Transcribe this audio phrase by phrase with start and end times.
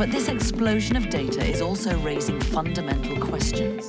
[0.00, 3.86] But this explosion of data is also raising fundamental questions.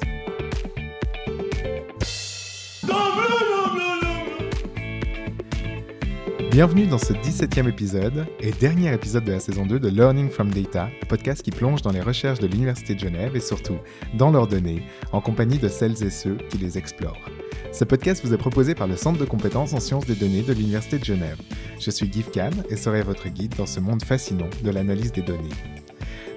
[6.52, 10.50] Bienvenue dans ce 17e épisode et dernier épisode de la saison 2 de Learning from
[10.50, 13.78] Data, podcast qui plonge dans les recherches de l'Université de Genève et surtout
[14.14, 17.30] dans leurs données, en compagnie de celles et ceux qui les explorent.
[17.72, 20.52] Ce podcast vous est proposé par le Centre de compétences en sciences des données de
[20.52, 21.38] l'Université de Genève.
[21.80, 25.22] Je suis Guy Kahn et serai votre guide dans ce monde fascinant de l'analyse des
[25.22, 25.48] données.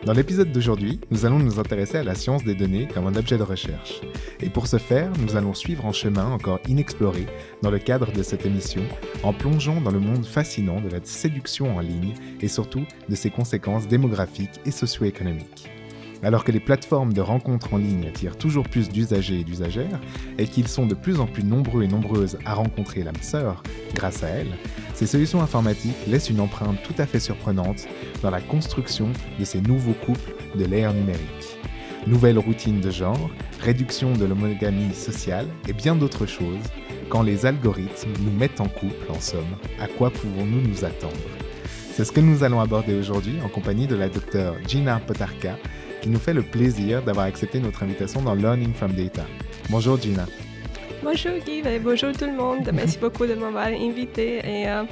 [0.05, 3.39] Dans l'épisode d'aujourd'hui, nous allons nous intéresser à la science des données comme un objet
[3.39, 4.03] de recherche.
[4.41, 7.25] Et pour ce faire, nous allons suivre un chemin encore inexploré
[7.63, 8.83] dans le cadre de cette émission,
[9.23, 12.13] en plongeant dans le monde fascinant de la séduction en ligne
[12.43, 15.71] et surtout de ses conséquences démographiques et socio-économiques.
[16.23, 20.01] Alors que les plateformes de rencontres en ligne attirent toujours plus d'usagers et d'usagères,
[20.37, 23.63] et qu'ils sont de plus en plus nombreux et nombreuses à rencontrer l'âme sœur
[23.95, 24.55] grâce à elles,
[24.95, 27.87] ces solutions informatiques laissent une empreinte tout à fait surprenante
[28.23, 31.59] dans la construction de ces nouveaux couples de l'ère numérique.
[32.07, 36.63] Nouvelles routines de genre, réduction de l'homogamie sociale et bien d'autres choses,
[37.09, 41.13] quand les algorithmes nous mettent en couple, en somme, à quoi pouvons-nous nous attendre?
[41.93, 45.57] C'est ce que nous allons aborder aujourd'hui en compagnie de la docteure Gina Potarka,
[46.03, 49.25] qui nous fait le plaisir d'avoir accepté notre invitation dans Learning from Data.
[49.71, 50.27] Bonjour Gina.
[51.05, 52.71] Bonjour Guy et bonjour tout le monde.
[52.73, 54.85] Merci beaucoup de m'avoir invité et euh,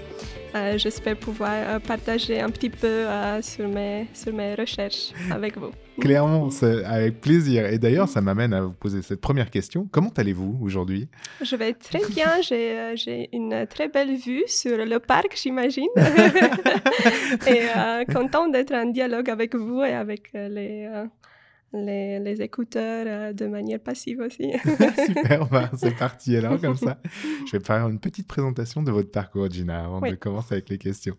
[0.55, 5.57] euh, j'espère pouvoir euh, partager un petit peu euh, sur, mes, sur mes recherches avec
[5.57, 5.71] vous.
[6.01, 7.65] Clairement, c'est avec plaisir.
[7.65, 9.89] Et d'ailleurs, ça m'amène à vous poser cette première question.
[9.91, 11.09] Comment allez-vous aujourd'hui?
[11.43, 12.43] Je vais très bien.
[12.43, 15.89] J'ai une très belle vue sur le parc, j'imagine.
[15.97, 20.89] et euh, content d'être en dialogue avec vous et avec les,
[21.73, 24.53] les, les écouteurs euh, de manière passive aussi.
[25.07, 26.99] Super, bah, c'est parti alors comme ça.
[27.47, 30.11] Je vais faire une petite présentation de votre parcours, Gina, avant Oui.
[30.11, 31.17] de commencer avec les questions.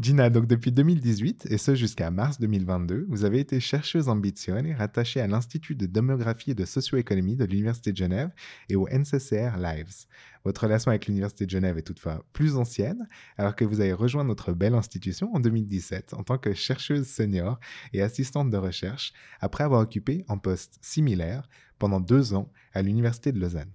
[0.00, 5.20] Gina, donc depuis 2018 et ce jusqu'à mars 2022, vous avez été chercheuse ambitionne rattachée
[5.20, 8.30] à l'Institut de démographie et de socio-économie de l'Université de Genève
[8.68, 10.06] et au NCCR Lives.
[10.46, 14.22] Votre relation avec l'Université de Genève est toutefois plus ancienne, alors que vous avez rejoint
[14.22, 17.58] notre belle institution en 2017 en tant que chercheuse senior
[17.92, 21.48] et assistante de recherche, après avoir occupé un poste similaire
[21.80, 23.72] pendant deux ans à l'Université de Lausanne.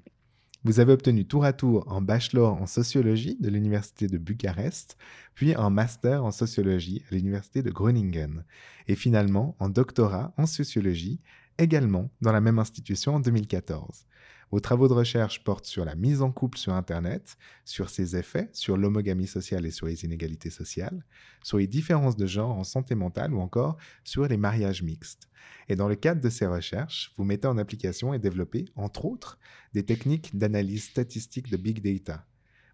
[0.64, 4.96] Vous avez obtenu tour à tour un bachelor en sociologie de l'Université de Bucarest,
[5.36, 8.46] puis un master en sociologie à l'Université de Groningen,
[8.88, 11.20] et finalement un doctorat en sociologie,
[11.58, 14.06] également dans la même institution en 2014.
[14.52, 18.50] Vos travaux de recherche portent sur la mise en couple sur Internet, sur ses effets,
[18.52, 21.06] sur l'homogamie sociale et sur les inégalités sociales,
[21.42, 25.30] sur les différences de genre en santé mentale ou encore sur les mariages mixtes.
[25.70, 29.40] Et dans le cadre de ces recherches, vous mettez en application et développez, entre autres,
[29.74, 32.26] des techniques d'analyse statistique de big data.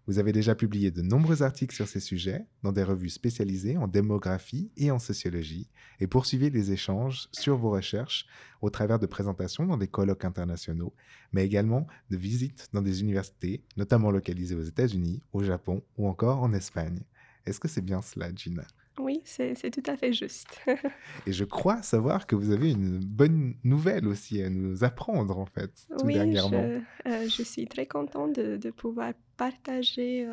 [0.08, 3.86] Vous avez déjà publié de nombreux articles sur ces sujets dans des revues spécialisées en
[3.86, 5.68] démographie et en sociologie
[6.00, 8.26] et poursuivez les échanges sur vos recherches
[8.62, 10.94] au travers de présentations dans des colloques internationaux,
[11.32, 16.42] mais également de visites dans des universités, notamment localisées aux États-Unis, au Japon ou encore
[16.42, 17.02] en Espagne.
[17.44, 18.64] Est-ce que c'est bien cela, Gina?
[18.98, 20.58] Oui, c'est tout à fait juste.
[21.26, 25.46] Et je crois savoir que vous avez une bonne nouvelle aussi à nous apprendre, en
[25.46, 26.62] fait, tout oui, dernièrement.
[27.04, 30.26] je, euh, je suis très contente de, de pouvoir partager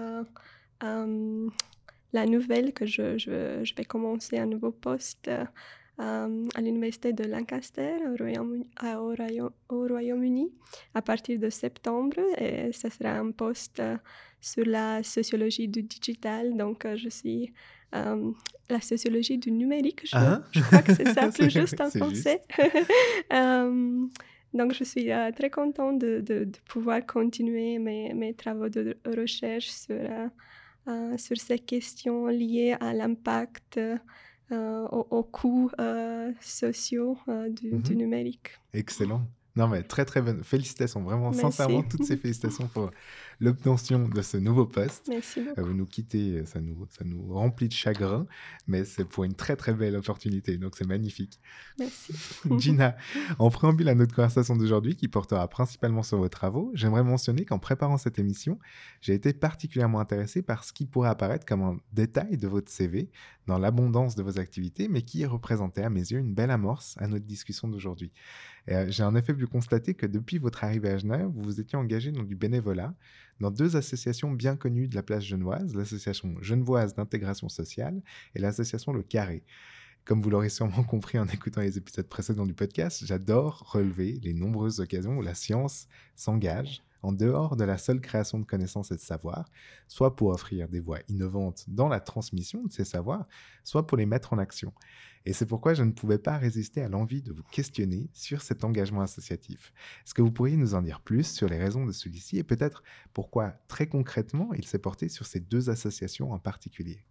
[0.83, 1.47] euh,
[2.13, 5.29] la nouvelle que je, je, je vais commencer un nouveau poste
[5.97, 6.27] à
[6.61, 10.51] l'Université de Lancaster au Royaume- Royaume- Royaume-Uni
[10.93, 12.17] à partir de septembre.
[12.37, 13.95] Et ce sera un poste euh,
[14.41, 16.57] sur la sociologie du digital.
[16.57, 17.53] Donc, euh, je suis
[17.95, 18.29] euh,
[18.69, 20.01] la sociologie du numérique.
[20.05, 20.43] Je, Ah.
[20.51, 22.41] je crois que c'est ça plus juste en français.
[24.55, 28.97] donc, je suis euh, très contente de, de- de pouvoir continuer mes, mes travaux de
[29.05, 30.27] recherche sur, euh,
[30.87, 33.97] euh, sur ces questions liées à l'impact, euh,
[34.51, 35.69] aux, aux coûts
[36.41, 37.17] sociaux
[37.49, 37.97] du, du Mhm.
[37.97, 38.49] numérique.
[38.73, 39.21] Excellent.
[39.55, 40.43] Non, mais très, très bonne.
[40.43, 41.41] Félicitations, vraiment, Merci.
[41.41, 42.91] sincèrement, toutes ces félicitations pour
[43.39, 45.05] l'obtention de ce nouveau poste.
[45.07, 45.59] Merci beaucoup.
[45.59, 48.25] Euh, Vous nous quittez, ça nous, ça nous remplit de chagrin,
[48.67, 51.39] mais c'est pour une très très belle opportunité, donc c'est magnifique.
[51.79, 52.13] Merci.
[52.57, 52.95] Gina,
[53.39, 57.59] en préambule à notre conversation d'aujourd'hui qui portera principalement sur vos travaux, j'aimerais mentionner qu'en
[57.59, 58.59] préparant cette émission,
[59.01, 63.09] j'ai été particulièrement intéressé par ce qui pourrait apparaître comme un détail de votre CV
[63.47, 67.07] dans l'abondance de vos activités, mais qui représentait à mes yeux une belle amorce à
[67.07, 68.11] notre discussion d'aujourd'hui.
[68.69, 71.77] Euh, j'ai en effet pu constater que depuis votre arrivée à Genève, vous vous étiez
[71.77, 72.93] engagé dans du bénévolat
[73.39, 78.01] dans deux associations bien connues de la place genevoise, l'association genevoise d'intégration sociale
[78.33, 79.43] et l'association Le Carré.
[80.05, 84.33] Comme vous l'aurez sûrement compris en écoutant les épisodes précédents du podcast, j'adore relever les
[84.33, 88.95] nombreuses occasions où la science s'engage en dehors de la seule création de connaissances et
[88.95, 89.45] de savoirs,
[89.87, 93.27] soit pour offrir des voies innovantes dans la transmission de ces savoirs,
[93.63, 94.73] soit pour les mettre en action.
[95.25, 98.63] Et c'est pourquoi je ne pouvais pas résister à l'envie de vous questionner sur cet
[98.63, 99.71] engagement associatif.
[100.03, 102.83] Est-ce que vous pourriez nous en dire plus sur les raisons de celui-ci et peut-être
[103.13, 107.05] pourquoi très concrètement il s'est porté sur ces deux associations en particulier?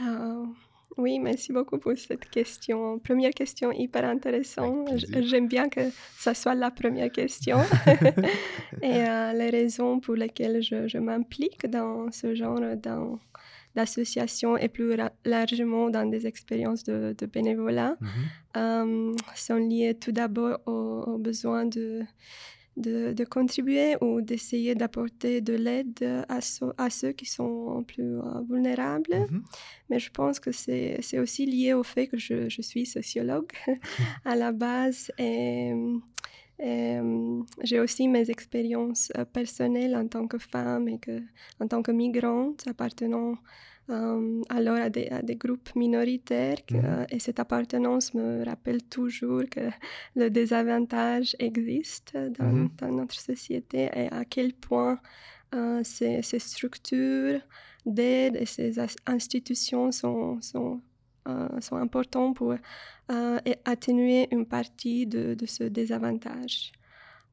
[0.00, 0.46] Euh,
[0.96, 2.98] oui, merci beaucoup pour cette question.
[2.98, 4.88] Première question hyper intéressante.
[5.22, 5.80] J'aime bien que
[6.16, 7.58] ça soit la première question.
[8.82, 13.18] Et euh, les raisons pour lesquelles je, je m'implique dans ce genre dans-
[13.74, 14.94] d'association et plus
[15.24, 18.08] largement dans des expériences de, de bénévolat Mhm.
[18.56, 22.02] euh, sont liées tout d'abord au, au besoin de,
[22.76, 28.18] de, de contribuer ou d'essayer d'apporter de l'aide à, ceux- à ceux qui sont plus
[28.18, 29.14] euh, vulnérables.
[29.30, 29.44] Mhm.
[29.90, 33.52] Mais je pense que c'est aussi lié au fait que je, je suis sociologue
[34.24, 35.72] à la base et,
[36.58, 41.20] et, euh, j'ai aussi mes expériences euh, personnelles en tant que femme et que,
[41.60, 43.34] en tant que migrante appartenant
[43.90, 46.64] euh, alors à des, à des groupes minoritaires.
[46.66, 47.06] que- Mhm.
[47.10, 49.60] et cette appartenance me rappelle toujours que
[50.16, 52.68] le désavantage existe dans, Mhm.
[52.78, 54.98] dans notre société et à quel point
[55.54, 57.40] euh, ces, ces structures
[57.86, 58.70] d'aide et ces
[59.06, 60.80] institutions sont, sont,
[61.28, 62.54] euh, sont importantes pour
[63.12, 66.72] euh, atténuer une partie de, de ce désavantage.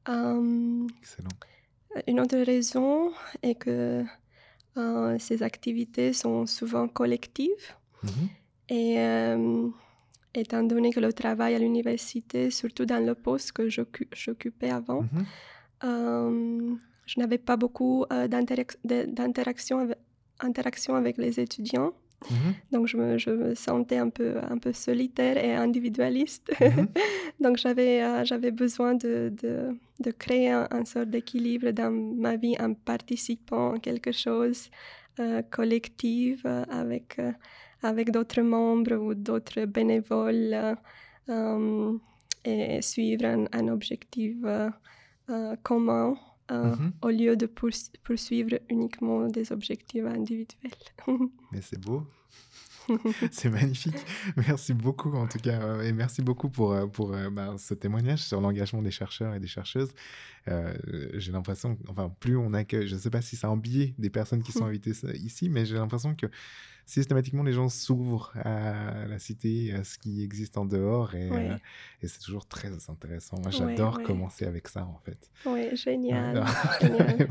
[0.08, 1.28] Euh, Excellent.
[2.06, 3.12] une autre raison
[3.42, 4.04] est que
[4.76, 7.68] euh, ces activités sont souvent collectives
[8.02, 8.28] Mhm.
[8.68, 9.68] et euh,
[10.34, 15.02] étant donné que le travail à l'université, surtout dans le poste que j'occu- j'occupais avant,
[15.02, 15.24] Mhm.
[15.84, 16.74] euh,
[17.06, 19.98] je n'avais pas beaucoup d'interaction avec,
[20.40, 21.92] interaction avec les étudiants.
[22.30, 22.54] Mhm.
[22.72, 26.52] Donc, je me, je me sentais un peu, un peu solitaire et individualiste.
[26.60, 26.88] Mhm.
[27.40, 32.36] Donc, j'avais euh, j'avais besoin de, de, de créer un, un sort d'équilibre dans ma
[32.36, 34.70] vie en participant à quelque chose
[35.20, 37.20] euh, collectif euh, avec,
[37.82, 40.76] avec d'autres membres ou d'autres bénévoles
[42.44, 45.56] et suivre un, un objectif euh,
[46.52, 46.92] euh, commun euh, Mhm.
[47.02, 50.72] au lieu de poursu- poursuivre uniquement des objectifs individuels.
[51.52, 52.02] Mais c'est beau.
[53.30, 53.96] c'est magnifique.
[54.36, 55.60] Merci beaucoup en tout cas.
[55.62, 59.34] euh, Et merci beaucoup pour, euh, pour euh, bah, ce témoignage sur l'engagement des chercheurs
[59.34, 59.92] et des chercheuses.
[60.48, 60.74] Euh,
[61.14, 64.10] j'ai l'impression, enfin, plus on accueille, je ne sais pas si c'est un biais des
[64.10, 64.68] personnes qui sont Mm.
[64.68, 66.26] invitées ça- ici, mais j'ai l'impression que
[66.84, 71.50] systématiquement les gens s'ouvrent à la cité, à ce qui existe en dehors, et, Ouais.
[71.50, 71.56] euh,
[72.02, 73.38] et c'est toujours très intéressant.
[73.40, 74.02] Moi, j'adore ouais.
[74.02, 75.30] commencer avec ça en fait.
[75.46, 76.44] Oui, génial.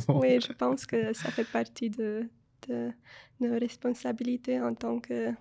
[0.07, 2.30] Oui, je pense que ça fait partie de,
[2.69, 2.92] de
[3.42, 5.31] nos responsabilités en tant que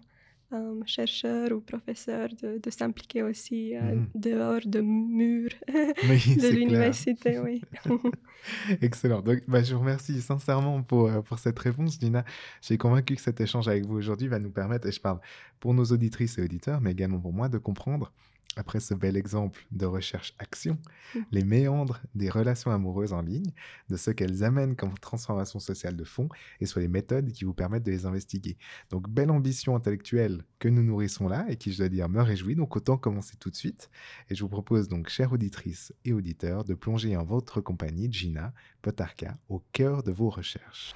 [0.52, 4.06] euh, chercheur ou professeur de, de s'impliquer aussi euh, Mhm.
[4.14, 5.50] dehors de murs
[6.08, 7.38] Oui, de l'université.
[7.38, 7.62] Oui.
[8.80, 9.20] Excellent.
[9.20, 12.24] Donc, bah, je vous remercie sincèrement pour, euh, pour cette réponse, Dina.
[12.62, 15.20] J'ai convaincu que cet échange avec vous aujourd'hui va nous permettre, et je parle
[15.60, 18.12] pour nos auditrices et auditeurs, mais également pour moi, de comprendre,
[18.56, 20.78] après ce bel exemple de recherche-action,
[21.14, 21.18] Mm.
[21.32, 23.52] les méandres des relations amoureuses en ligne,
[23.88, 26.28] de ce qu'elles amènent comme transformation sociale de fond,
[26.60, 28.56] et sur les méthodes qui vous permettent de les investiguer.
[28.90, 32.54] Donc, belle ambition intellectuelle que nous nourrissons là, et qui, je dois dire, me réjouit.
[32.54, 33.90] Donc, autant commencer tout de suite.
[34.28, 38.52] Et je vous propose donc, chères auditrices et auditeurs, de plonger en votre compagnie, Gina
[38.82, 40.94] Potarka, au cœur de vos recherches.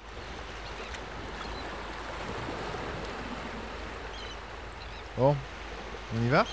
[5.17, 5.35] Bon,
[6.13, 6.45] on y va?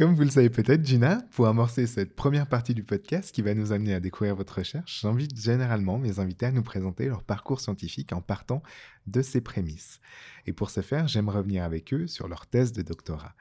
[0.00, 3.52] Comme vous le savez peut-être, Gina, pour amorcer cette première partie du podcast qui va
[3.52, 7.60] nous amener à découvrir votre recherche, j'invite généralement mes invités à nous présenter leur parcours
[7.60, 8.62] scientifique en partant
[9.06, 10.00] de ces prémices.
[10.46, 13.34] Et pour ce faire, j'aime revenir avec eux sur leur thèse de doctorat.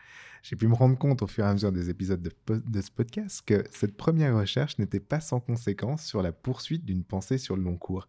[0.44, 2.92] J'ai pu me rendre compte au fur et à mesure des épisodes de, de ce
[2.92, 7.56] podcast que cette première recherche n'était pas sans conséquence sur la poursuite d'une pensée sur
[7.56, 8.08] le long cours.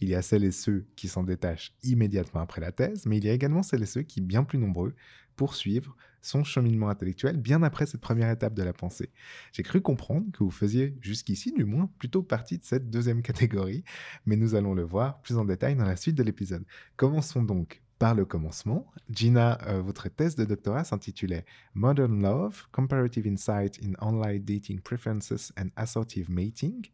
[0.00, 3.24] Il y a celles et ceux qui s'en détachent immédiatement après la thèse, mais il
[3.24, 4.94] y a également celles et ceux qui, bien plus nombreux,
[5.38, 9.10] poursuivre son cheminement intellectuel bien après cette première étape de la pensée.
[9.52, 13.84] J'ai cru comprendre que vous faisiez jusqu'ici, du moins, plutôt partie de cette deuxième catégorie,
[14.26, 16.64] mais nous allons le voir plus en détail dans la suite de l'épisode.
[16.96, 18.86] Commençons donc par le commencement.
[19.10, 25.52] Gina, euh, votre thèse de doctorat s'intitulait Modern Love, Comparative Insight in Online Dating Preferences
[25.56, 26.86] and Assortive Mating.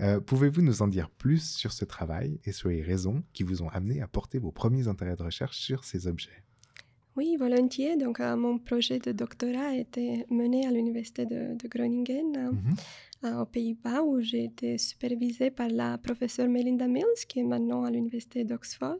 [0.00, 3.62] Euh, pouvez-vous nous en dire plus sur ce travail et sur les raisons qui vous
[3.62, 6.43] ont amené à porter vos premiers intérêts de recherche sur ces objets?
[7.16, 7.96] Oui, volontiers.
[7.96, 12.50] Donc, euh, mon projet de doctorat a été mené à l'université de, Groningen,
[13.22, 13.40] mhm.
[13.40, 17.90] aux Pays-Bas, où j'ai été supervisée par la professeure Melinda Mills, qui est maintenant à
[17.90, 18.98] l'université d'Oxford.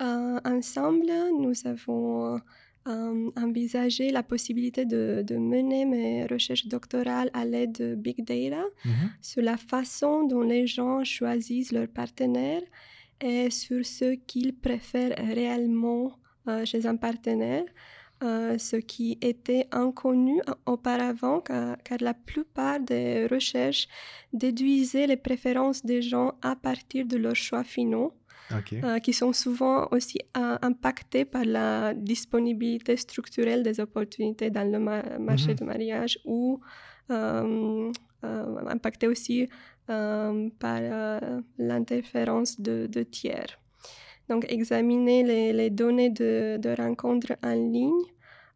[0.00, 2.40] Euh, ensemble, nous avons
[2.88, 9.10] euh, envisagé la possibilité de, mener mes recherches doctorales à l'aide de Big Data mhm.
[9.20, 12.62] sur la façon dont les gens choisissent leurs partenaires
[13.20, 16.21] et sur ce qu'ils préfèrent réellement euh,
[16.64, 17.64] chez un partenaire.
[18.20, 23.88] ce qui était inconnu auparavant, car, car, la plupart des recherches
[24.32, 28.12] déduisaient les préférences des gens à partir de leurs choix finaux.
[28.72, 34.78] Euh, qui sont souvent aussi euh, impactés par la disponibilité structurelle des opportunités dans le
[35.18, 35.54] marché mhm.
[35.54, 36.60] du mariage ou
[37.10, 39.48] euh, impactés aussi
[39.86, 40.80] par
[41.58, 43.58] l'interférence de, tiers.
[44.28, 47.90] Donc, examiner les, les données de, de, rencontres en ligne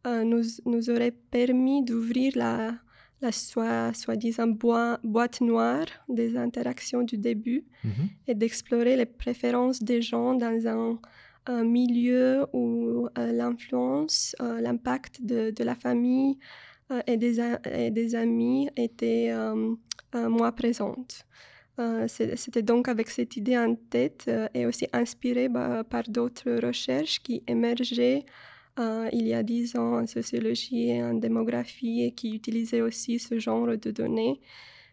[0.07, 2.75] nous, nous aurait permis d'ouvrir la,
[3.21, 8.09] la soi-disant boîte noire des interactions du début mhm.
[8.29, 10.99] et d'explorer les préférences des gens dans un,
[11.63, 16.39] milieu où euh, l'influence, euh, l'impact de, la famille
[16.91, 17.41] euh, et, des,
[17.73, 19.33] et, des, amis était
[20.13, 20.51] moins
[21.77, 22.37] présente.
[22.37, 27.43] C'était donc avec cette idée en tête et aussi inspiré bah, par d'autres recherches qui
[27.47, 28.25] émergeaient
[28.79, 33.19] euh, il y a dix ans en sociologie et en démographie et qui utilisait aussi
[33.19, 34.41] ce genre de données,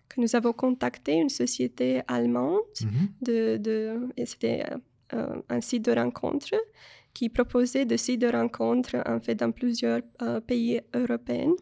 [0.08, 3.10] que nous avons contacté une société allemande, mhm.
[3.22, 4.66] de, c'était
[5.14, 6.56] euh, un site de rencontre
[7.14, 11.54] qui proposait des sites de rencontre en fait dans plusieurs euh, pays européens.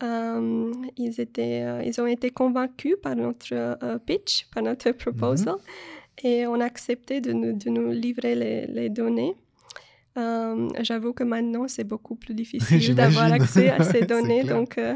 [0.00, 0.90] Mhm.
[0.96, 6.30] ils, étaient, ils ont été convaincus par notre pitch, par notre proposal, mhm.
[6.30, 9.34] et on a accepté de nous, de nous livrer les, les données.
[10.18, 14.44] Euh, j'avoue que maintenant, c'est beaucoup plus difficile d'avoir accès à ces données.
[14.44, 14.94] donc, euh,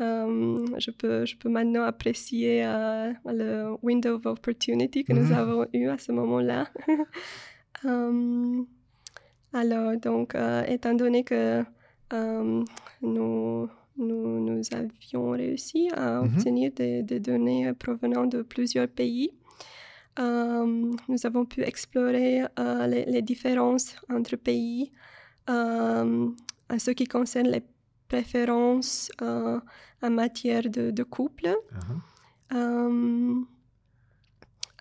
[0.00, 2.64] euh, je, peux, je peux maintenant apprécier
[3.24, 5.32] le window of opportunity que nous mhm.
[5.32, 6.68] avons eu à ce moment-là.
[9.52, 10.34] alors, donc,
[10.68, 11.64] étant donné que
[13.02, 16.36] nous, nous, nous, avions réussi à mhm.
[16.36, 19.30] obtenir des, des, données provenant de plusieurs pays,
[20.18, 24.92] euh, nous avons pu explorer euh, les, différences entre pays
[25.50, 26.28] euh,
[26.70, 27.64] en ce qui concerne les
[28.08, 31.56] préférences en matière de, couple.
[32.50, 33.44] Uh-huh.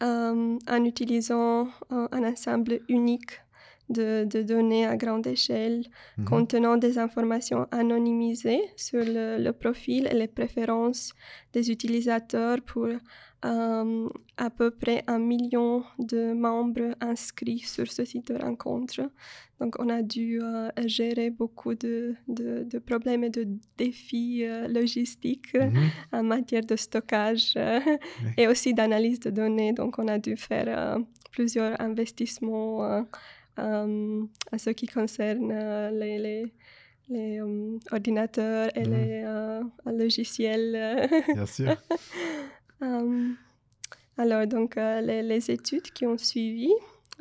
[0.01, 3.42] en utilisant un ensemble unique
[3.89, 5.83] de, données à grande échelle
[6.17, 6.23] mm-hmm.
[6.25, 11.13] contenant des informations anonymisées sur le, le, profil et les préférences
[11.53, 12.87] des utilisateurs pour
[13.45, 19.01] euh, à peu près un million de membres inscrits sur ce site de rencontre.
[19.59, 23.45] Donc, on a dû euh, gérer beaucoup de, de, problèmes et de
[23.77, 25.89] défis euh, logistiques mhm.
[26.13, 27.57] en matière de stockage
[28.37, 29.73] et aussi d'analyse de données.
[29.73, 30.99] Donc, on a dû faire
[31.31, 33.05] plusieurs investissements
[33.57, 35.51] à ce qui concerne
[35.91, 36.53] les, les
[37.09, 37.41] les
[37.91, 39.71] ordinateurs et mhm.
[39.85, 41.09] les logiciels.
[41.33, 41.75] Bien sûr.
[42.81, 43.29] Euh,
[44.17, 46.69] alors, donc, euh, les, études qui ont suivi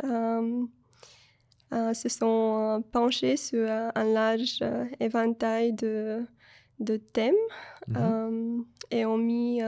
[0.03, 0.65] euh,
[1.71, 4.59] se sont penchées sur un large
[4.99, 6.25] éventail de,
[6.81, 7.35] de thèmes
[7.87, 8.65] mhm.
[8.91, 9.61] et ont mis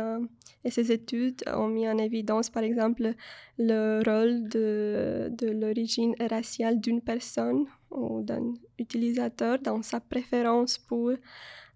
[0.65, 3.15] et ces études ont mis en évidence, par exemple,
[3.59, 11.13] le rôle de, de l'origine raciale d'une personne ou d'un utilisateur dans sa préférence pour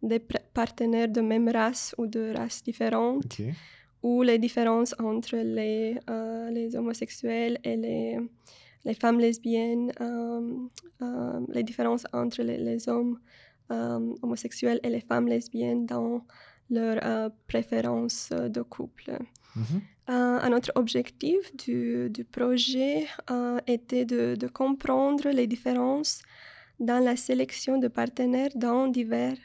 [0.03, 0.21] des
[0.55, 3.41] partenaires de même race ou de races différentes
[4.03, 8.19] ou les différences entre les, euh, les homosexuels et les,
[8.85, 10.57] les femmes lesbiennes, euh,
[11.03, 13.19] euh, les différences entre les, hommes
[14.23, 16.25] homosexuels et les femmes lesbiennes dans
[16.71, 19.19] leurs préférences de couple.
[19.57, 19.81] Mm-hmm.
[20.09, 23.07] un autre objectif du, du projet
[23.67, 26.23] était de, de, comprendre les différences
[26.79, 29.39] dans la sélection de partenaires dans divers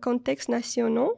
[0.00, 1.16] contextes nationaux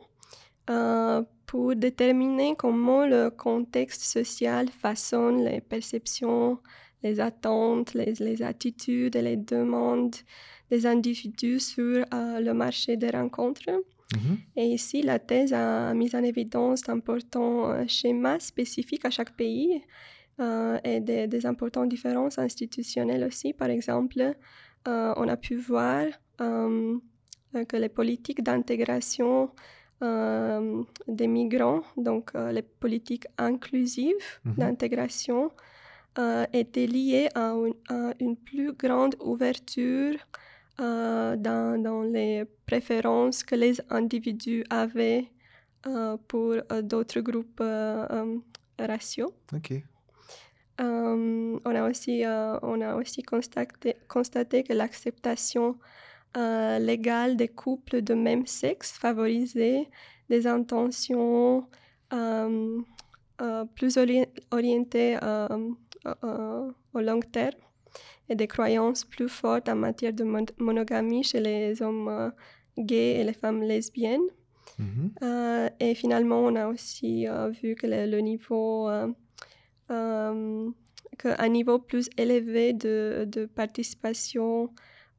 [1.49, 6.59] pour déterminer comment le contexte social façonne les perceptions,
[7.03, 10.17] les attentes, les, attitudes et les demandes
[10.71, 13.71] des individus sur le marché des rencontres.
[14.17, 14.39] Mhm.
[14.57, 19.83] Et ici, la thèse a mis en évidence d'importants euh, schémas spécifiques à chaque pays
[20.41, 23.53] euh, et des, importantes différences institutionnelles aussi.
[23.53, 24.35] Par exemple,
[24.89, 26.07] euh, on a pu voir
[26.39, 29.51] que les politiques d'intégration
[30.01, 34.55] des migrants, donc les politiques inclusives mhm.
[34.55, 35.51] d'intégration,
[36.53, 37.55] étaient liées à
[38.21, 40.15] une, plus grande ouverture
[40.81, 45.25] euh, dans, dans, les préférences que les individus avaient
[45.87, 47.63] euh, pour euh, d'autres groupes
[48.79, 49.35] raciaux.
[49.53, 49.73] OK.
[50.79, 52.23] on, a aussi,
[52.63, 55.77] on a aussi constaté, constaté que l'acceptation
[56.37, 59.89] légale des couples de même sexe favorisait
[60.29, 61.67] des intentions
[63.75, 63.99] plus
[64.53, 65.19] orientées
[66.23, 67.68] au long terme
[68.29, 70.25] et des croyances plus fortes en matière de
[70.59, 72.31] monogamie chez les hommes euh,
[72.79, 74.29] gays et les femmes lesbiennes.
[74.79, 75.11] Mm-hmm.
[75.23, 78.89] Euh, et finalement, on a aussi euh, vu que le, niveau,
[79.89, 84.71] qu'un niveau plus élevé de, de participation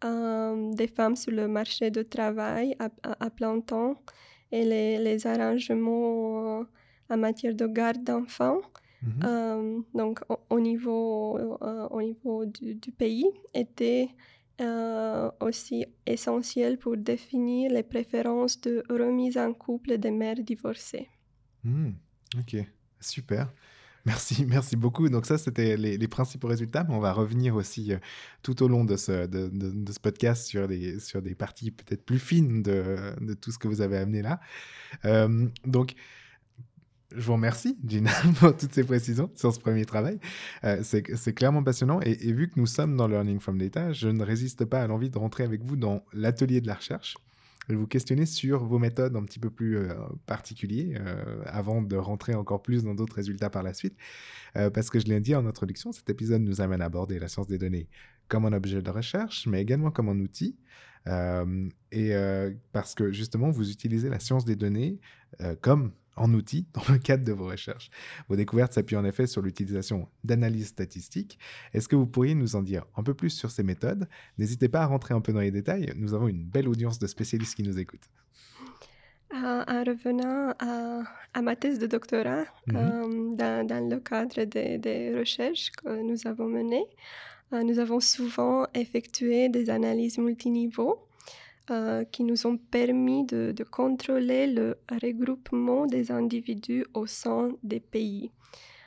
[0.01, 2.89] des femmes sur le marché du travail à,
[3.20, 4.01] à, plein temps
[4.50, 6.63] et les, les arrangements
[7.10, 8.62] en matière de garde d'enfants
[9.01, 9.20] Mhm.
[9.24, 14.10] Euh, donc, au, niveau, euh, au niveau du, pays, était
[14.62, 21.08] euh, aussi essentiel pour définir les préférences de remise en couple des mères divorcées.
[21.63, 21.91] Hmm,
[22.38, 22.58] ok,
[23.00, 23.53] super.
[24.06, 25.08] Merci, merci beaucoup.
[25.08, 27.94] Donc ça, c'était les, principaux résultats, mais on va revenir aussi
[28.41, 32.03] tout au long de ce, de, de, ce podcast sur des, sur des parties peut-être
[32.03, 34.39] plus fines de, de, tout ce que vous avez amené là.
[35.65, 35.96] donc,
[37.16, 40.20] je vous remercie, Gina, pour toutes ces précisions sur ce premier travail.
[40.63, 42.00] Euh, c'est clairement passionnant.
[42.01, 45.10] Et, vu que nous sommes dans Learning from Data, je ne résiste pas à l'envie
[45.10, 47.18] de rentrer avec vous dans l'atelier de la recherche
[47.68, 49.94] et vous questionner sur vos méthodes un petit peu plus euh,
[50.25, 53.96] particulières euh, avant de rentrer encore plus dans d'autres résultats par la suite.
[54.54, 57.48] parce que je l'ai dit en introduction, cet épisode nous amène à aborder la science
[57.48, 57.88] des données
[58.28, 60.58] comme un objet de recherche, mais également comme un outil.
[61.92, 62.13] et
[62.72, 65.00] parce que justement, vous utilisez la science des données
[65.62, 67.90] comme en outil dans le cadre de vos recherches.
[68.28, 71.40] Vos découvertes s'appuient en effet sur l'utilisation d'analyses statistiques.
[71.74, 74.08] Est-ce que vous pourriez nous en dire un peu plus sur ces méthodes?
[74.38, 75.91] N'hésitez pas à rentrer un peu dans les détails.
[75.96, 78.10] Nous avons une belle audience de spécialistes qui nous écoutent.
[79.32, 82.76] Euh, en revenant à, ma thèse de doctorat, mhm.
[82.76, 86.88] euh, dans, le cadre des, recherches que nous avons menées,
[87.54, 91.09] euh, nous avons souvent effectué des analyses multiniveaux
[91.71, 98.32] euh, qui nous ont permis de, contrôler le regroupement des individus au sein des pays.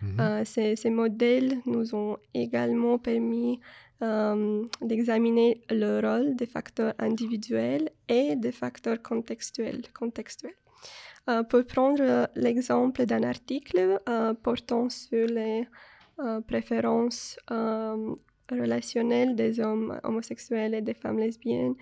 [0.01, 0.21] Mhm.
[0.21, 3.61] Euh, ces, modèles nous ont également permis
[4.03, 9.83] euh, d'examiner le rôle des facteurs individuels et des facteurs contextuels.
[9.95, 10.57] contextuels.
[11.51, 14.01] pour prendre l'exemple d'un article
[14.43, 15.69] portant sur les
[16.49, 17.39] préférences
[18.51, 21.77] relationnelles des hommes homosexuels et des femmes lesbiennes,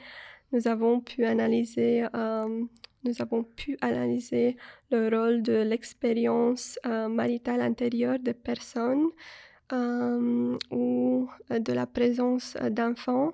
[0.52, 2.64] nous avons pu analyser, euh,
[3.04, 4.56] nous avons pu analyser
[4.90, 9.08] le rôle de l'expérience euh, maritale antérieure des personnes
[9.72, 13.32] euh, ou de la présence d'enfants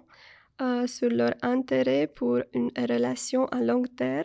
[0.87, 4.25] sur leur intérêt pour une relation à long terme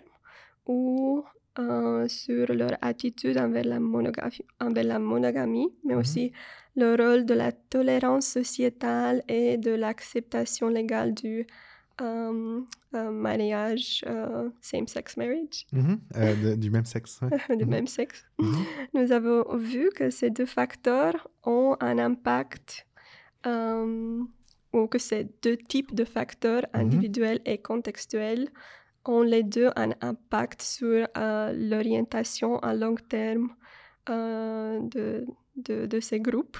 [0.66, 1.26] ou
[2.08, 6.00] sur leur attitude envers la monogamie, envers la monogamie mais mm-hmm.
[6.00, 6.32] aussi
[6.78, 11.46] le rôle de la tolérance sociétale et de l'acceptation légale du
[12.02, 15.66] um, un mariage uh, same-sex marriage.
[15.74, 15.98] Mm-hmm.
[16.16, 17.20] Euh, du même sexe.
[17.22, 17.66] du mm-hmm.
[17.66, 18.26] même sexe.
[18.40, 18.66] Mm-hmm.
[18.94, 22.88] Nous avons vu que ces deux facteurs ont un impact,
[23.46, 24.28] um,
[24.74, 28.50] ou que ces deux types de facteurs, individuels et contextuels,
[29.06, 33.50] ont les deux un impact sur uh, l'orientation à long terme
[34.10, 36.58] uh, de, de, de, ces groupes.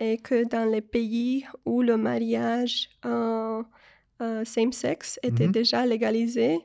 [0.00, 2.88] Et que dans les pays où le mariage
[4.20, 5.52] euh, same-sex étaient mhm.
[5.52, 6.58] déjà légalisées,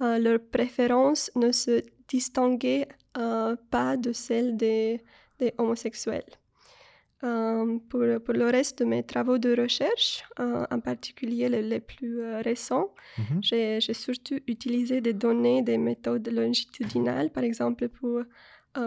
[0.00, 2.86] euh, leurs préférences ne se distinguaient
[3.18, 5.02] euh, pas de celles des,
[5.58, 6.22] homosexuels.
[7.20, 13.42] Pour, pour, le reste de mes travaux de recherche, en particulier les, plus récents, mhm.
[13.42, 18.22] j'ai surtout utilisé des données des méthodes longitudinales, par exemple pour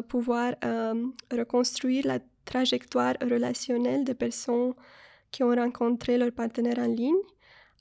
[0.08, 0.54] pouvoir
[1.32, 4.74] reconstruire la trajectoire relationnelle des personnes
[5.32, 7.24] qui ont rencontré leur partenaire en ligne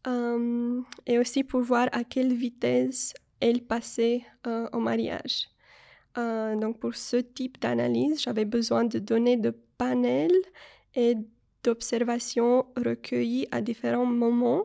[0.06, 5.48] euh, et aussi pour voir à quelle vitesse elle passait euh, au mariage.
[6.18, 10.42] Euh, donc pour ce type d'analyse, j'avais besoin de données de panels
[10.94, 11.16] et
[11.64, 14.64] d'observations recueillies à différents moments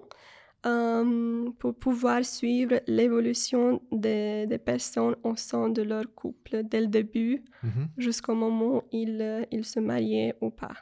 [1.60, 7.46] pour pouvoir suivre l'évolution des, des, personnes au sein de leur couple dès le début
[7.64, 7.88] Mhm.
[7.98, 10.76] jusqu'au moment où ils, ils se mariaient ou pas.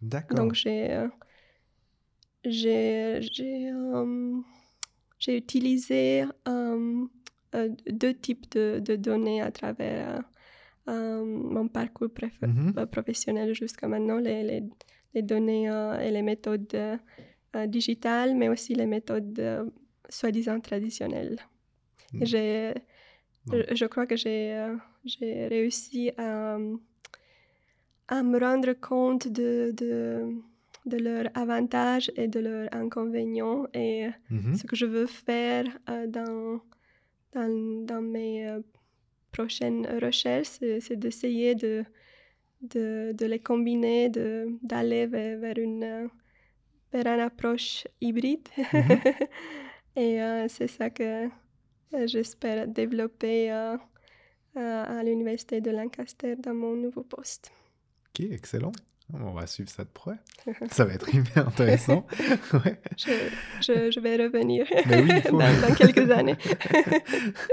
[0.00, 0.36] D'accord.
[0.36, 1.08] Donc j'ai euh,
[2.50, 4.36] j'ai j'ai euh,
[5.18, 7.04] j'ai utilisé euh,
[7.54, 10.22] euh, deux types de, de données à travers
[10.86, 12.08] mon parcours
[12.40, 12.86] Mhm.
[12.86, 14.62] professionnel jusqu'à maintenant, les, les,
[15.14, 15.66] les données
[16.00, 16.74] et les méthodes
[17.66, 19.70] digitales, mais aussi les méthodes
[20.08, 21.38] soi-disant traditionnelles.
[22.14, 22.24] Mm.
[22.24, 22.74] J'ai,
[23.52, 26.58] je, je crois que j'ai, euh, j'ai réussi à,
[28.08, 30.40] à me rendre compte de, de,
[30.88, 34.54] de leurs avantages et de leurs inconvénients et Mhm.
[34.56, 36.60] ce que je veux faire euh, dans,
[37.32, 38.60] dans, dans mes euh,
[39.32, 41.84] prochaines recherches, c'est, d'essayer de,
[42.62, 44.10] de, de les combiner,
[44.62, 46.08] d'aller vers, vers une, euh,
[46.92, 48.48] vers une approche hybride.
[48.72, 49.00] Mhm.
[49.96, 51.28] et euh, c'est ça que
[52.06, 53.50] j'espère développer
[54.54, 57.52] à l'Université de Lancaster dans mon nouveau poste.
[58.08, 58.72] Ok, excellent.
[59.14, 60.16] On va suivre ça de près.
[60.70, 62.06] Ça va être hyper intéressant.
[62.52, 62.78] ouais.
[62.96, 63.10] Je,
[63.62, 65.38] je, je vais revenir Mais oui, il faut.
[65.38, 66.36] dans, dans quelques années.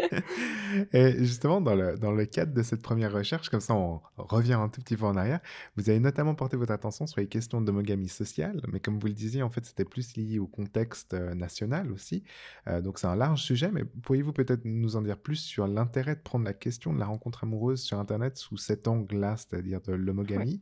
[0.94, 4.54] Et justement, dans le, dans le cadre de cette première recherche, comme ça on revient
[4.54, 5.39] un tout petit peu en arrière,
[5.78, 9.13] vous avez notamment porté votre attention sur les questions d'homogamie sociale, mais comme vous le
[9.13, 12.24] disiez, en fait, c'était plus lié au contexte euh, national aussi.
[12.68, 16.15] Euh, donc c'est un large sujet, mais pourriez-vous peut-être nous en dire plus sur l'intérêt
[16.15, 19.94] de prendre la question de la rencontre amoureuse sur Internet sous cet angle-là, c'est-à-dire de
[19.94, 20.62] l'homogamie?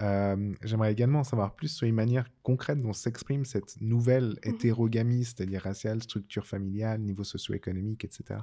[0.00, 5.24] Euh, J'aimerais également en savoir plus sur les manières concrètes dont s'exprime cette nouvelle hétérogamie,
[5.24, 8.40] c'est-à-dire raciale, structure familiale, niveau socio-économique, etc.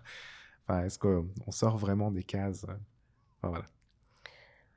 [0.68, 2.74] Enfin, est-ce qu'on sort vraiment des cases euh,
[3.42, 3.66] enfin, voilà.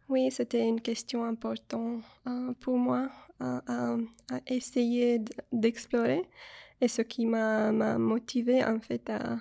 [0.08, 3.10] Oui, c'était une question importante euh, pour moi
[3.40, 3.96] à, à-
[4.32, 5.20] à essayer
[5.52, 6.22] d'explorer
[6.80, 9.38] et ce qui m'a motivé en fait à,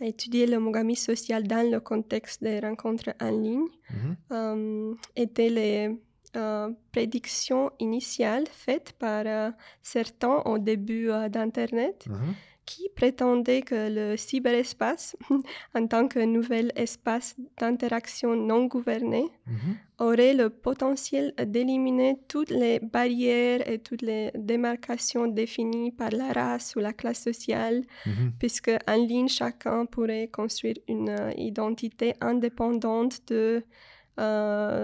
[0.00, 4.16] à étudier l'homogamie sociale dans le contexte des rencontres en ligne Mhm.
[4.32, 5.96] euh, étaient les
[6.38, 9.50] euh, prédictions initiales faites par euh,
[9.82, 12.34] certains au début euh, d'Internet Mhm.
[12.66, 15.16] qui prétendaient que le cyberespace,
[15.74, 19.76] en tant que nouvel espace d'interaction non gouverné, Mhm.
[20.00, 26.76] aurait le potentiel d'éliminer toutes les barrières et toutes les démarcations définies par la race
[26.76, 28.32] ou la classe sociale, Mhm.
[28.38, 33.64] puisque en ligne, chacun pourrait construire une identité indépendante de,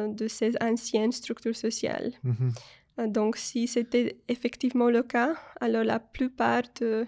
[0.09, 2.13] de ses anciennes structures sociales.
[2.23, 2.53] Mhm.
[3.01, 7.07] Euh, Donc, si c'était effectivement le cas, alors la plupart de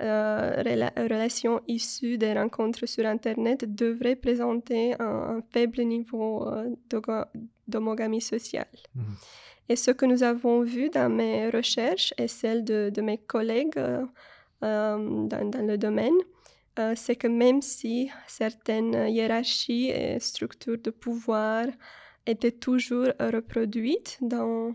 [0.00, 6.74] euh, rela- relations issues des rencontres sur Internet devraient présenter un, un faible niveau euh,
[7.68, 8.66] d'homogamie sociale.
[8.94, 9.02] Mhm.
[9.68, 13.78] Et ce que nous avons vu dans mes recherches et celles de, de mes collègues
[13.78, 14.04] euh,
[14.64, 16.39] euh, dans, dans le domaine, euh,
[16.94, 21.66] c'est que même si certaines hiérarchies et structures de pouvoir
[22.26, 24.74] étaient toujours reproduites dans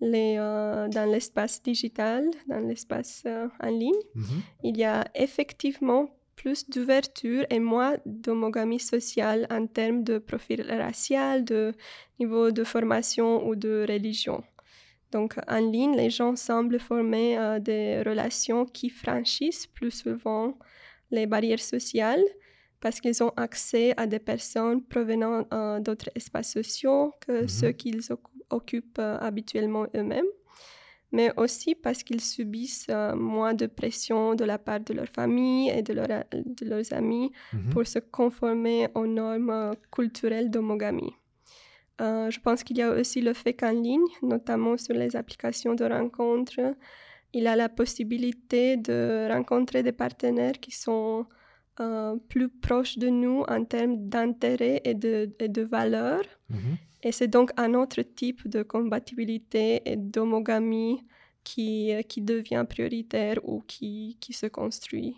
[0.00, 4.42] les, euh, dans l'espace digital, dans l'espace euh, en ligne, Mhm.
[4.64, 11.44] il y a effectivement plus d'ouverture et moins d'homogamie sociale en termes de profil racial,
[11.44, 11.72] de
[12.18, 14.42] niveau de formation ou de religion.
[15.12, 20.54] Donc en ligne, les gens semblent former euh, des relations qui franchissent plus souvent
[21.12, 22.24] les barrières sociales
[22.80, 27.48] parce qu'ils ont accès à des personnes provenant euh, d'autres espaces sociaux que Mhm.
[27.58, 30.32] ceux qu'ils oc- occupent euh, habituellement eux-mêmes
[31.14, 35.68] mais aussi parce qu'ils subissent euh, moins de pression de la part de leur famille
[35.68, 37.70] et de, leur- de leurs amis Mhm.
[37.72, 41.12] pour se conformer aux normes culturelles d'homogamie.
[42.34, 45.84] Je pense qu'il y a aussi le fait qu'en ligne, notamment sur les applications de
[45.84, 46.74] rencontres,
[47.32, 51.26] il a la possibilité de rencontrer des partenaires qui sont
[51.80, 56.26] euh, plus proches de nous en termes d'intérêt et de, et de valeurs.
[56.50, 56.76] Mhm.
[57.02, 61.02] Et c'est donc un autre type de compatibilité et d'homogamie
[61.42, 65.16] qui, euh, qui devient prioritaire ou qui, qui se construit.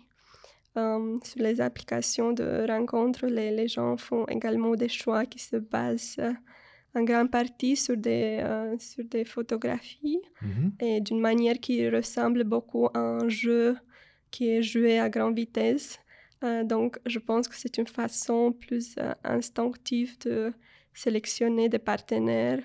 [0.77, 5.57] Euh, sur les applications de rencontres, les, les gens font également des choix qui se
[5.57, 6.19] basent
[6.95, 10.71] en grande partie sur des, euh, sur des photographies Mhm.
[10.79, 13.75] et d'une manière qui ressemble beaucoup à un jeu
[14.31, 15.99] qui est joué à grande vitesse.
[16.43, 20.53] Euh, donc, je pense que c'est une façon plus euh, instinctive de
[20.93, 22.63] sélectionner des partenaires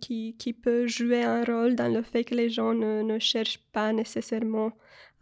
[0.00, 3.62] qui, qui, peut jouer un rôle dans le fait que les gens ne, ne cherchent
[3.72, 4.72] pas nécessairement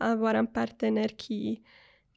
[0.01, 1.63] à avoir un partenaire qui,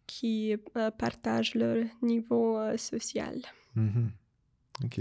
[0.07, 0.55] qui
[0.97, 3.41] partage leur niveau social.
[3.75, 4.09] Mhm.
[4.83, 4.99] Ok,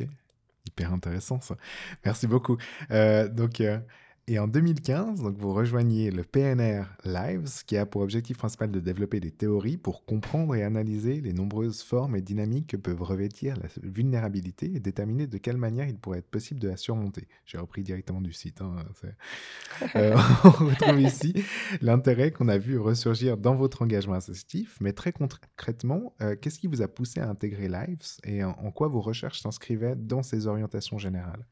[0.66, 1.56] hyper intéressant ça.
[2.04, 2.58] Merci beaucoup.
[2.90, 3.78] Euh, donc, euh,
[4.26, 8.80] et en 2015, donc, vous rejoignez le PNR Lives, qui a pour objectif principal de
[8.80, 13.54] développer des théories pour comprendre et analyser les nombreuses formes et dynamiques que peuvent revêtir
[13.58, 17.28] la vulnérabilité et déterminer de quelle manière il pourrait être possible de la surmonter.
[17.44, 18.62] J'ai repris directement du site.
[18.62, 18.76] Hein,
[19.96, 21.34] euh, on retrouve ici
[21.82, 26.66] l'intérêt qu'on a vu ressurgir dans votre engagement associatif, mais très concrètement, euh, qu'est-ce qui
[26.66, 30.46] vous a poussé à intégrer Lives et en, en quoi vos recherches s'inscrivaient dans ces
[30.46, 31.44] orientations générales?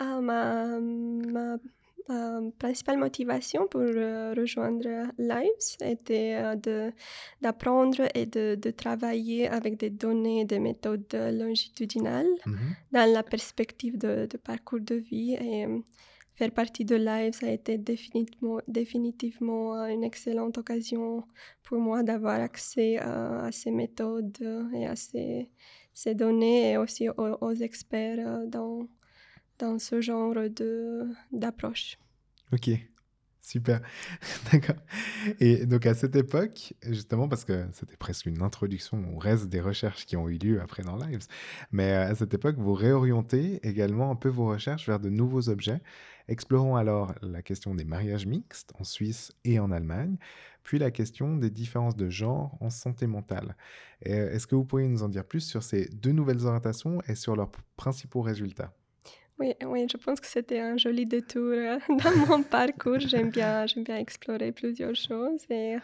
[0.00, 1.58] Ah, ma, ma,
[2.58, 6.92] principale motivation pour euh, rejoindre Lives était euh, de,
[7.40, 12.56] d'apprendre et de, de, travailler avec des données et des méthodes longitudinales mmh
[12.92, 15.34] dans la perspective de, de, parcours de vie.
[15.34, 15.78] Et euh,
[16.34, 21.22] faire partie de Lives a été définitivement, définitivement une excellente occasion
[21.62, 24.38] pour moi d'avoir accès à, ces méthodes
[24.74, 25.50] et à ces,
[25.92, 28.88] ces données et aussi aux, aux experts dans
[29.60, 30.34] dans ce genre
[31.32, 31.98] d'approche.
[32.52, 32.70] Ok,
[33.40, 33.80] super.
[34.52, 34.76] D'accord.
[35.38, 39.60] Et donc à cette époque, justement, parce que c'était presque une introduction au reste des
[39.60, 41.26] recherches qui ont eu lieu après dans Lives,
[41.70, 45.80] mais à cette époque, vous réorientez également un peu vos recherches vers de nouveaux objets.
[46.28, 50.16] Explorons alors la question des mariages mixtes en Suisse et en Allemagne,
[50.62, 53.56] puis la question des différences de genre en santé mentale.
[54.02, 57.34] Est-ce que vous pourriez nous en dire plus sur ces deux nouvelles orientations et sur
[57.36, 58.72] leurs principaux résultats?
[59.40, 63.00] Oui, oui, je pense que c'était un joli détour euh, dans mon parcours.
[63.00, 65.46] J'aime bien, j'aime bien explorer plusieurs choses.
[65.48, 65.76] Et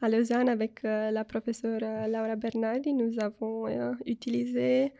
[0.00, 3.66] à Lausanne, avec euh, la professeure euh, Laura Bernardi, nous avons
[4.06, 4.92] utilisé,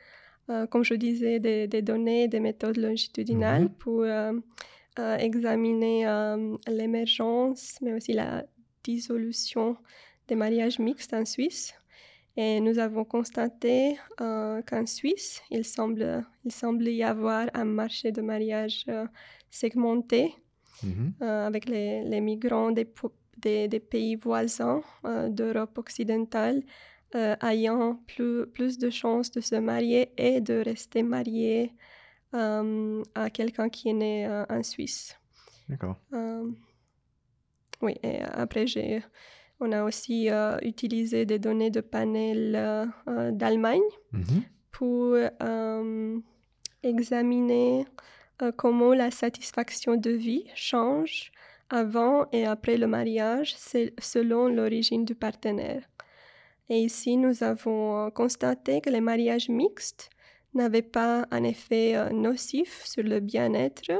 [0.70, 3.78] comme je disais, des, des, données, des méthodes longitudinales mm-hmm.
[3.78, 4.04] pour
[5.18, 6.04] examiner
[6.68, 8.44] l'émergence, mais aussi la
[8.84, 9.76] dissolution
[10.28, 11.74] des mariages mixtes en Suisse.
[12.36, 18.10] Et nous avons constaté euh, qu'en Suisse, il semble, il semble y avoir un marché
[18.10, 19.06] de mariage euh,
[19.50, 20.34] segmenté
[20.82, 21.12] mhm.
[21.20, 22.90] euh, avec les, les migrants des,
[23.36, 24.80] des, des, pays voisins
[25.28, 26.62] d'Europe occidentale
[27.42, 31.74] ayant plus, plus de chances de se marier et de rester mariés
[32.32, 35.18] à quelqu'un qui est né en Suisse.
[35.68, 35.96] D'accord.
[37.82, 39.02] oui, et après, j'ai
[39.62, 44.42] on a aussi euh, utilisé des données de panel euh, euh, d'Allemagne mhm.
[44.72, 45.16] pour
[46.82, 47.86] examiner
[48.56, 51.30] comment la satisfaction de vie change
[51.70, 55.84] avant et après le mariage selon l'origine du partenaire.
[56.68, 60.10] Et ici, nous avons constaté que les mariages mixtes
[60.54, 63.92] n'avaient pas un effet nocif sur le bien-être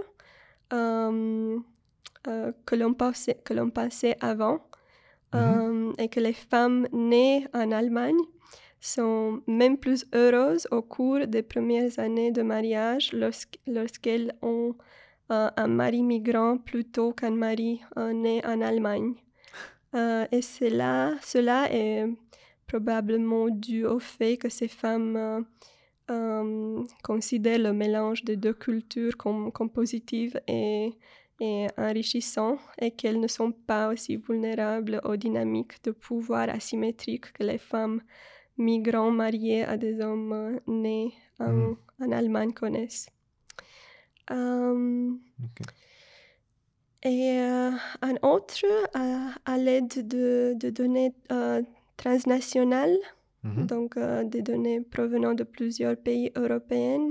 [0.71, 4.61] que l'on pensait avant
[5.35, 5.41] Mhm.
[5.41, 8.21] Euh, et que les femmes nées en Allemagne
[8.81, 13.13] sont même plus heureuses au cours des premières années de mariage
[13.67, 14.75] lorsqu'elles ont
[15.31, 19.15] euh, un mari migrant plutôt qu'un mari euh, né en Allemagne.
[19.95, 22.07] et cela, cela est
[22.67, 25.45] probablement dû au fait que ces femmes
[27.03, 30.93] considèrent le mélange des deux cultures comme, comme positive et
[31.43, 37.43] et enrichissant et qu'elles ne sont pas aussi vulnérables aux dynamiques de pouvoir asymétriques que
[37.43, 38.01] les femmes
[38.57, 41.77] migrants mariées à des hommes euh, nés en, mm.
[42.01, 43.09] en Allemagne connaissent.
[44.31, 45.19] Um,
[47.05, 51.61] Et euh, un autre, à, l'aide de, de, données euh,
[51.97, 52.97] transnationales,
[53.45, 53.67] mm-hmm.
[53.67, 53.99] donc
[54.31, 57.11] des données provenant de plusieurs pays européens,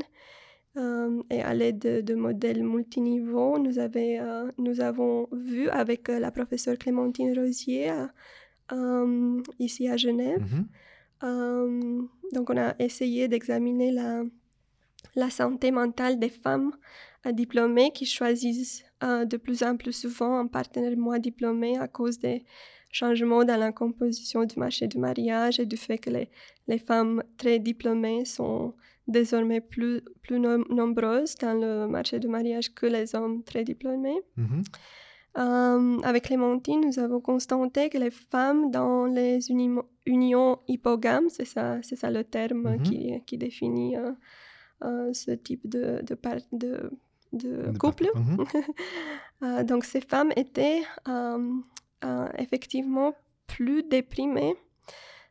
[0.78, 6.32] euh, et à l'aide de, modèles multiniveaux, nous, euh, nous avons vu avec euh, la
[6.32, 7.92] professeure Clémentine Rosier
[9.60, 10.64] ici à Genève.
[11.22, 12.08] Mm-hmm.
[12.34, 14.24] donc, on a essayé d'examiner la,
[15.16, 16.72] la santé mentale des femmes
[17.34, 22.46] diplômées qui choisissent de plus en plus souvent un partenaire moins diplômé à cause des
[22.92, 26.30] changements dans la composition du marché du mariage et du fait que les,
[26.68, 28.74] les femmes très diplômées sont
[29.12, 34.22] désormais plus, plus nombreuses dans le marché du mariage que les hommes très diplômés.
[34.38, 34.64] Mm-hmm.
[35.38, 39.40] Euh, avec Clémentine, nous avons constaté que les femmes dans les
[40.06, 42.82] unions hypogames, c'est ça, c'est ça le terme mm-hmm.
[42.82, 44.12] qui, qui, définit euh,
[44.84, 46.18] euh, ce type de, de,
[46.52, 46.92] de,
[47.32, 48.10] de couple.
[48.14, 49.64] Mm-hmm.
[49.70, 50.82] donc ces femmes étaient
[52.38, 53.14] effectivement
[53.48, 54.56] plus déprimées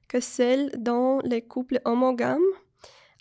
[0.09, 2.41] que celles dans les couples homogames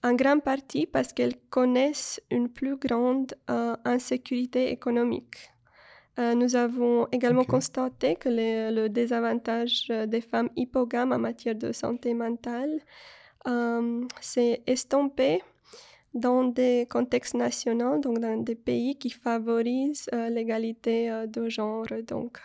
[0.04, 5.52] en grande partie parce qu'elles connaissent une plus grande euh, insécurité économique.
[6.20, 11.56] Euh, nous avons également constaté que les- le désavantage euh, des femmes hypogames en matière
[11.56, 12.80] de santé mentale
[13.48, 15.42] euh, s'est estompé
[16.14, 21.86] dans des contextes nationaux, donc dans des pays qui favorisent l'égalité de genre.
[22.08, 22.40] Donc,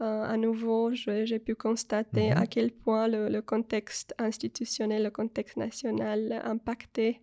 [0.00, 2.36] à nouveau, j'ai pu constater Mhm.
[2.36, 7.20] à quel point le, le contexte institutionnel, le contexte national impactait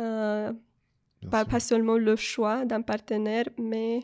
[0.00, 0.52] euh,
[1.30, 4.00] pas, seulement le choix d'un partenaire, mais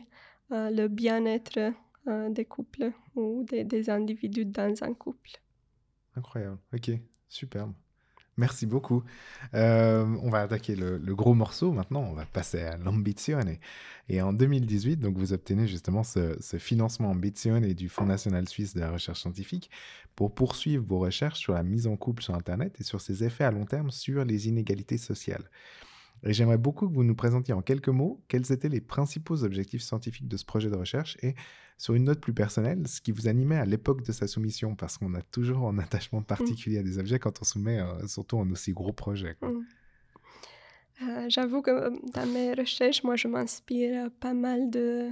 [0.51, 1.73] euh, le bien-être
[2.07, 5.31] euh, des couples ou des, des individus dans un couple.
[6.15, 6.59] Incroyable.
[6.73, 6.91] Ok,
[7.27, 7.73] superbe.
[8.37, 9.01] Merci beaucoup.
[9.53, 12.01] Euh, on va attaquer le, gros morceau maintenant.
[12.01, 13.57] On va passer à l'ambizione.
[14.09, 18.73] Et en 2018, donc vous obtenez justement ce, ce financement ambizione du Fonds national suisse
[18.73, 19.71] de la recherche scientifique
[20.15, 23.45] pour poursuivre vos recherches sur la mise en couple sur Internet et sur ses effets
[23.45, 25.49] à long terme sur les inégalités sociales.
[26.25, 29.81] Et j'aimerais beaucoup que vous nous présentiez en quelques mots quels étaient les principaux objectifs
[29.81, 31.35] scientifiques de ce projet de recherche et,
[31.77, 34.97] sur une note plus personnelle, ce qui vous animait à l'époque de sa soumission, parce
[34.97, 38.49] qu'on a toujours un attachement particulier à des objets quand on soumet, euh, surtout en
[38.49, 39.35] aussi gros projet.
[39.39, 39.49] quoi.
[39.49, 39.65] Mm.
[41.01, 45.09] Euh, J'avoue que euh, dans mes recherches, moi, je m'inspire pas mal de,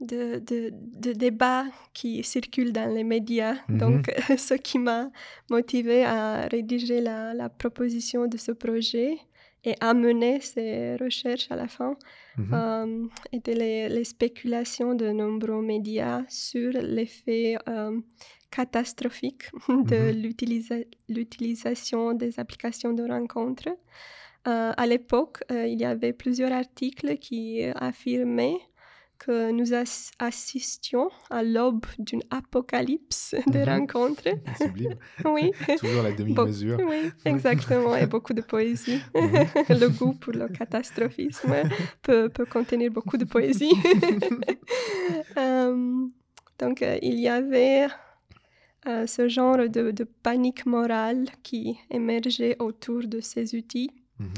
[0.00, 3.56] de, de, de débats qui circulent dans les médias.
[3.68, 3.78] Mhm.
[3.78, 5.10] Donc, ce qui m'a
[5.48, 9.16] motivé à rédiger la, la proposition de ce projet
[9.64, 11.96] et à mener ces recherches à la fin
[12.36, 12.54] Mhm.
[12.54, 17.98] euh, étaient les, les spéculations de nombreux médias sur l'effet euh,
[18.50, 20.22] catastrophique de Mhm.
[20.22, 23.68] l'utilisa- l'utilisation des applications de rencontres.
[24.46, 28.58] Euh, à l'époque, euh, il y avait plusieurs articles qui affirmaient
[29.18, 33.68] que nous as- assistions à l'aube d'une apocalypse des Mhm.
[33.68, 34.22] rencontres.
[34.62, 34.94] Sublime.
[35.24, 35.50] Oui.
[35.78, 36.78] toujours la demi-mesure.
[36.88, 39.00] Oui, exactement, et beaucoup de poésie.
[39.14, 39.46] Mhm.
[39.68, 41.54] le goût pour le catastrophisme
[42.02, 43.72] peut, peut contenir beaucoup de poésie.
[45.36, 46.06] Euh,
[46.58, 47.86] donc, euh, il y avait
[48.86, 53.90] euh, ce genre de, de panique morale qui émergeait autour de ces outils.
[54.18, 54.28] Mhm.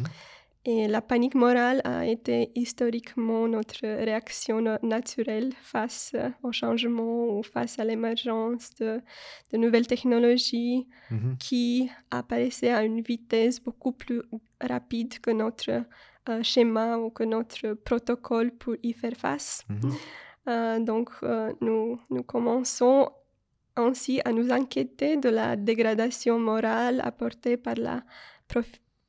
[0.67, 7.39] Et la panique morale a été historiquement notre réaction na- naturelle face euh, au changement
[7.39, 9.01] ou face à l'émergence de,
[9.53, 11.37] de nouvelles technologies Mhm.
[11.39, 14.21] qui apparaissait à une vitesse beaucoup plus
[14.61, 15.71] rapide que notre
[16.29, 19.65] euh, schéma ou que notre protocole pour y faire face.
[19.71, 19.93] Mhm.
[20.49, 23.09] Euh, donc, euh, nous, nous commençons
[23.77, 28.03] ainsi à nous inquiéter de la dégradation morale apportée par la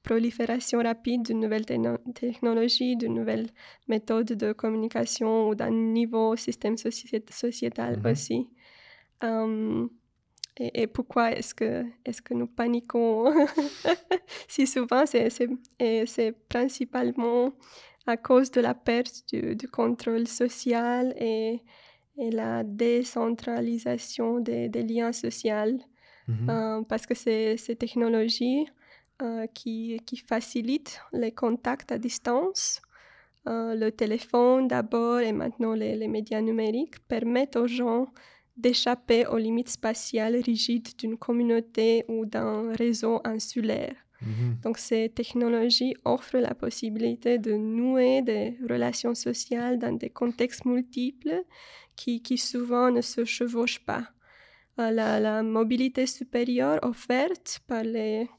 [0.03, 3.47] prolifération rapide d'une nouvelle techno- technologie, d'une nouvelle
[3.87, 8.11] méthode de communication ou d'un nouveau système soci- sociétal Mhm.
[8.11, 8.49] aussi.
[9.23, 9.87] Euh,
[10.57, 13.25] et, et pourquoi est-ce que, est que nous paniquons
[14.47, 15.05] si souvent?
[15.05, 17.53] C'est principalement
[18.07, 21.61] à cause de la perte du, du contrôle social et,
[22.17, 25.77] et la décentralisation des, des liens sociaux.
[26.27, 26.49] Mhm.
[26.49, 28.65] Euh, parce que ces technologies
[29.21, 32.81] euh, qui, qui facilitent les contacts à distance.
[33.47, 38.07] Euh, le téléphone d'abord et maintenant les, les médias numériques permettent aux gens
[38.55, 43.95] d'échapper aux limites spatiales rigides d'une communauté ou d'un réseau insulaire.
[44.21, 44.57] Mhm.
[44.63, 51.43] Donc ces technologies offrent la possibilité de nouer des relations sociales dans des contextes multiples
[51.95, 54.05] qui, qui souvent ne se chevauchent pas.
[54.79, 58.29] Euh, La, la mobilité supérieure offerte par les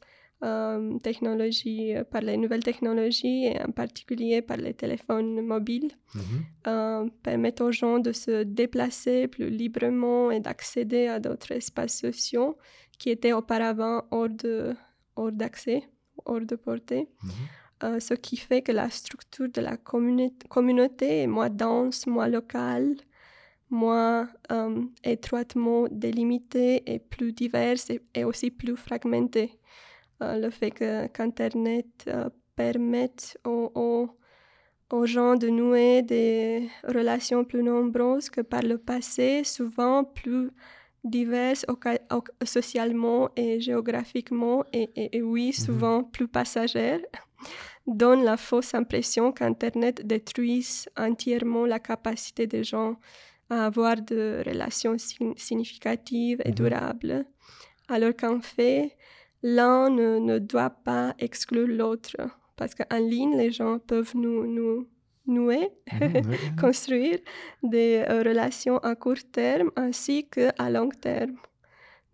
[0.43, 6.23] euh, technologies, par les nouvelles technologies et en particulier par les téléphones mobiles Mhm.
[6.67, 12.57] euh, permettent aux gens de se déplacer plus librement et d'accéder à d'autres espaces sociaux
[12.99, 14.75] qui étaient auparavant hors de
[15.17, 15.83] hors d'accès,
[16.25, 17.09] hors de portée.
[17.23, 17.31] Mhm.
[17.85, 19.77] Euh, ce qui fait que la structure de la
[20.49, 22.95] communauté est moins dense, moins locale,
[23.71, 29.59] moins euh, étroitement délimitée et plus diverse et, et aussi plus fragmentée.
[30.23, 34.11] Euh, le fait qu'Internet euh, permette aux, aux-
[34.97, 40.51] aux gens de nouer des relations plus nombreuses que par le passé, souvent plus
[41.03, 41.65] diverses
[42.45, 47.01] socialement et géographiquement, et, et- et oui, souvent plus passagères,
[47.87, 52.97] donne la fausse impression qu'Internet détruise entièrement la capacité des gens
[53.51, 56.55] à avoir de relations sign- significatives et Mhm.
[56.55, 57.25] durables,
[57.89, 58.97] alors qu'en fait,
[59.43, 62.17] l'un ne, ne doit pas exclure l'autre,
[62.57, 64.87] parce qu'en ligne, les gens peuvent nous, nous
[65.27, 66.23] nouer, Mhm.
[66.61, 67.19] Construire
[67.63, 71.37] des euh, relations à court terme ainsi qu'à long terme.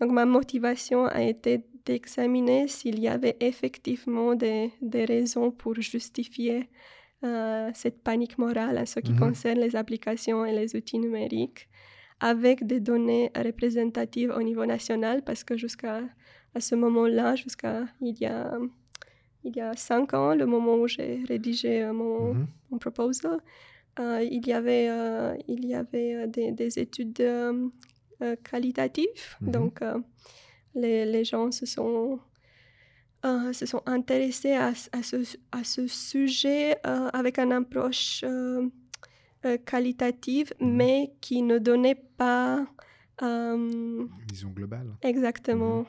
[0.01, 6.69] Donc ma motivation a été d'examiner s'il y avait effectivement des, des raisons pour justifier
[7.25, 9.19] euh, cette panique morale en ce qui Mhm.
[9.19, 11.69] concerne les applications et les outils numériques,
[12.21, 16.03] avec des données représentatives au niveau national, parce que jusqu'à
[16.55, 18.59] à ce moment-là, jusqu'à il y a
[19.45, 22.47] il y a cinq ans, le moment où j'ai rédigé euh, mon, Mhm.
[22.71, 23.39] mon proposal,
[24.01, 27.69] euh, il y avait, euh, il y avait des, des études euh,
[28.43, 29.37] qualitatives.
[29.41, 29.51] Mhm.
[29.53, 29.81] Donc,
[30.75, 32.19] les, les gens se sont,
[33.53, 38.25] se sont intéressés à, à ce, à ce sujet avec une approche
[39.65, 40.77] qualitative, Mhm.
[40.77, 42.67] mais qui ne donnait pas
[43.23, 44.97] euh, Vision globale.
[45.03, 45.85] exactement.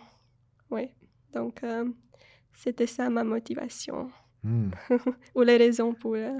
[0.71, 0.89] Oui.
[1.33, 1.85] Donc, euh,
[2.53, 4.11] c'était ça ma motivation
[4.43, 4.69] Hmm.
[5.35, 6.39] ou les raisons pour, euh,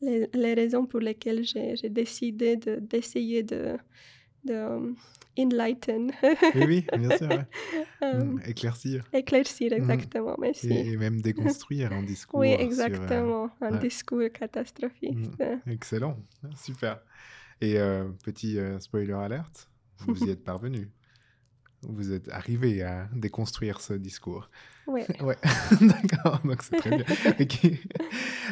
[0.00, 3.76] les, les raisons pour lesquelles j'ai décidé de- d'essayer de,
[4.44, 4.92] de, euh,
[5.38, 6.12] enlighten,
[6.54, 7.28] Oui, oui, bien sûr.
[7.28, 7.46] ouais.
[8.12, 9.76] Hmm, Éclaircir éclaircir Mhm.
[9.78, 10.68] exactement, merci.
[10.70, 12.40] et, et même déconstruire un discours.
[12.40, 13.78] oui, sur, euh, exactement, un ouais.
[13.80, 15.30] discours catastrophique.
[15.66, 16.16] Excellent,
[16.54, 17.00] super.
[17.60, 19.70] Et euh, petit euh, spoiler alerte,
[20.00, 20.90] vous y êtes parvenu.
[21.88, 24.50] Vous êtes arrivé à déconstruire ce discours.
[24.86, 25.06] Ouais.
[25.20, 25.36] Ouais,
[25.80, 27.04] d'accord, donc c'est très bien.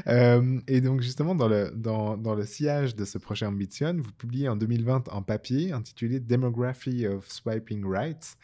[0.09, 4.13] Euh, et donc justement, dans le, dans, dans le sillage de ce projet Ambition, vous
[4.13, 8.37] publiez en 2020 un papier intitulé Demography of Swiping Rights.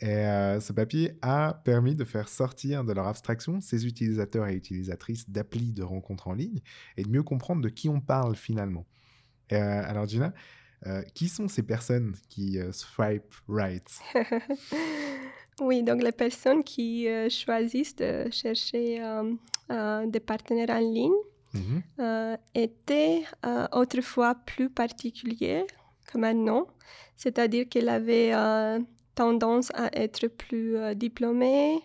[0.00, 4.54] Et euh, ce papier a permis de faire sortir de leur abstraction ces utilisateurs et
[4.54, 6.60] utilisatrices d'applis de rencontres en ligne
[6.96, 8.84] et de mieux comprendre de qui on parle finalement.
[9.52, 10.34] Euh, alors Gina,
[10.86, 13.86] euh, qui sont ces personnes qui euh, swipe right?
[15.60, 19.00] Oui, donc les personnes qui euh, choisissent de chercher
[20.06, 21.12] des partenaires en ligne
[21.54, 21.82] Mhm.
[22.00, 23.24] euh, étaient
[23.72, 25.66] autrefois plus particuliers
[26.06, 26.66] que maintenant,
[27.14, 28.80] c'est-à-dire qu'elle avait euh,
[29.14, 31.78] tendance à être plus diplômée,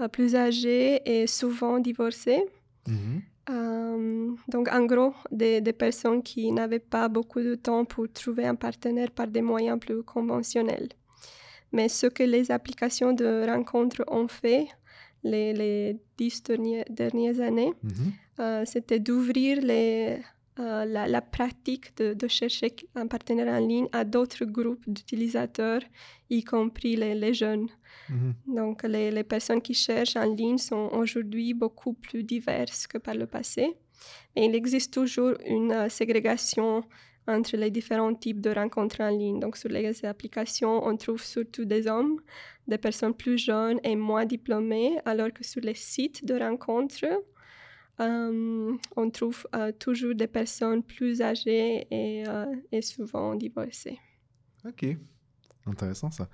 [0.00, 2.42] euh, plus âgée et souvent divorcée.
[2.88, 3.20] Mhm.
[3.50, 8.46] Euh, donc, en gros, des, des personnes qui n'avaient pas beaucoup de temps pour trouver
[8.46, 10.88] un partenaire par des moyens plus conventionnels.
[11.72, 14.68] Mais ce que les applications de rencontres ont fait
[15.24, 16.42] les, les dix
[16.90, 18.12] dernières années, Mhm.
[18.40, 20.18] euh, c'était d'ouvrir les,
[20.58, 25.80] euh, la, la pratique de, de chercher un partenaire en ligne à d'autres groupes d'utilisateurs,
[26.28, 27.68] y compris les, les jeunes.
[28.10, 28.34] Mhm.
[28.46, 33.14] Donc, les, les personnes qui cherchent en ligne sont aujourd'hui beaucoup plus diverses que par
[33.14, 33.76] le passé.
[34.34, 36.84] Mais il existe toujours une euh, ségrégation
[37.26, 39.38] entre les différents types de rencontres en ligne.
[39.40, 42.20] Donc, sur les applications, on trouve surtout des hommes,
[42.66, 47.22] des personnes plus jeunes et moins diplômées, alors que sur les sites de rencontres,
[48.02, 53.98] euh, on trouve euh, toujours des personnes plus âgées et, euh, et souvent divorcées.
[54.66, 54.86] Ok,
[55.66, 56.28] intéressant ça.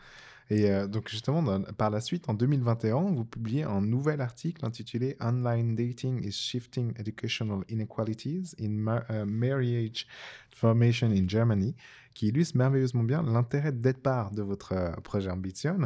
[0.51, 5.75] Et donc justement, par la suite, en 2021, vous publiez un nouvel article intitulé Online
[5.75, 10.07] Dating is Shifting Educational Inequalities in Ma- Marriage
[10.51, 11.75] Formation in Germany,
[12.15, 15.81] qui illustre merveilleusement bien l'intérêt de départ de votre projet Ambition,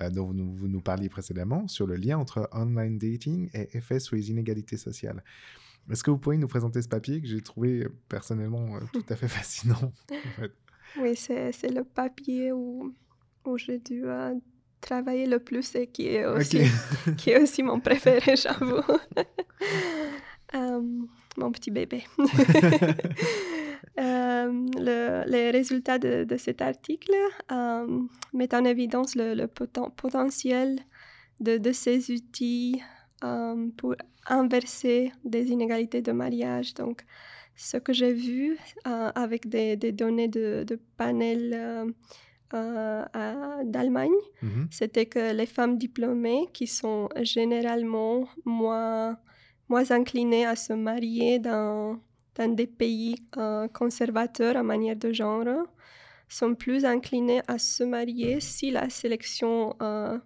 [0.00, 3.76] euh, dont vous nous, vous nous parliez précédemment, sur le lien entre online dating et
[3.76, 5.22] effets sur les inégalités sociales.
[5.90, 9.04] Est-ce que vous pourriez nous présenter ce papier que j'ai trouvé euh, personnellement euh, tout
[9.08, 10.52] à fait fascinant en fait?
[11.00, 12.92] Oui, c'est le papier où,
[13.44, 14.34] où j'ai dû euh,
[14.80, 16.62] travailler le plus et qui est aussi,
[17.06, 17.16] Ok.
[17.16, 18.82] qui est aussi mon préféré, j'avoue.
[21.36, 22.02] Mon petit bébé.
[23.98, 27.12] Euh, le- les résultats de, de cet article
[27.50, 28.00] euh,
[28.32, 30.78] mettent en évidence le, le poten- potentiel
[31.40, 32.80] de, de ces outils
[33.24, 33.96] euh, pour
[34.28, 36.72] inverser des inégalités de mariage.
[36.74, 37.02] Donc,
[37.56, 41.90] ce que j'ai vu euh, avec des, des données de, de panel euh,
[42.54, 43.04] euh,
[43.64, 44.10] d'Allemagne,
[44.42, 44.68] Mhm.
[44.70, 49.18] c'était que les femmes diplômées, qui sont généralement moins,
[49.68, 51.98] moins inclinées à se marier dans,
[52.36, 55.66] dans des pays euh, conservateurs en manière de genre,
[56.28, 60.18] sont plus inclinées à se marier si la sélection euh,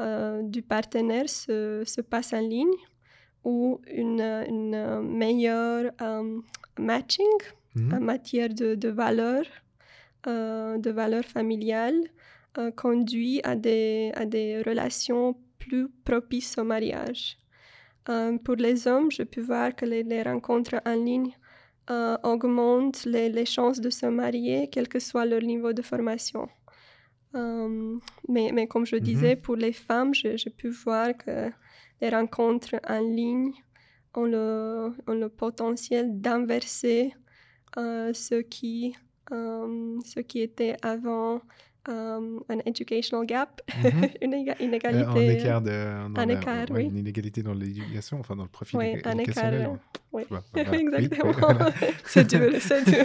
[0.00, 2.76] euh, du partenaire se, se passe en ligne
[3.44, 5.92] ou une, une meilleure
[6.78, 7.38] matching
[7.76, 7.92] Mhm.
[7.92, 9.44] en matière de, de valeurs,
[10.24, 12.08] de valeurs familiales,
[12.74, 17.36] conduit à des, à des relations plus propices au mariage.
[18.08, 21.32] Euh, pour les hommes, je peux voir que les, les rencontres en ligne
[21.90, 26.48] euh, augmentent les, les chances de se marier, quel que soit leur niveau de formation.
[27.34, 27.96] Euh,
[28.28, 29.02] mais, mais comme je Mhm.
[29.02, 31.50] disais, pour les femmes, j'ai pu voir que
[32.00, 33.52] les rencontres en ligne
[34.14, 37.14] ont le, ont le potentiel d'inverser
[37.76, 38.94] ce, qui,
[39.30, 41.42] ce qui était avant
[41.88, 44.08] euh, un educational gap, Mhm.
[44.22, 45.04] une éga- Euh, inégalité.
[45.06, 46.84] un écart de, dans un la- écart, ouais, oui.
[46.86, 49.44] une inégalité dans l'éducation, enfin dans le profil Oui, un écart.
[49.44, 49.78] hein.
[50.12, 50.22] oui.
[50.28, 50.44] Voilà.
[50.72, 51.32] Oui, Exactement.
[51.32, 51.70] voilà.
[52.04, 53.04] c'est dur, c'est dur.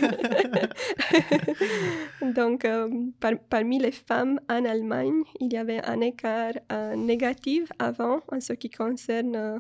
[2.36, 7.72] Donc, euh, par- parmi les femmes en Allemagne, il y avait un écart euh, négatif
[7.80, 9.60] avant en ce qui concerne euh,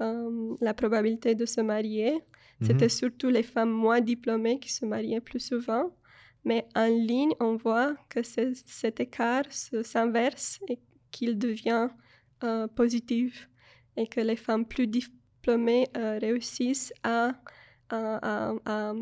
[0.00, 2.20] euh, la probabilité de se marier.
[2.60, 2.90] C'était Mhm.
[3.00, 5.90] surtout les femmes moins diplômées qui se mariaient plus souvent.
[6.44, 10.78] Mais en ligne, on voit que ce- cet écart se- s'inverse et
[11.10, 11.88] qu'il devient
[12.44, 13.48] euh, positif
[13.96, 17.32] et que les femmes plus diplômées euh, réussissent à,
[17.90, 18.94] à, à-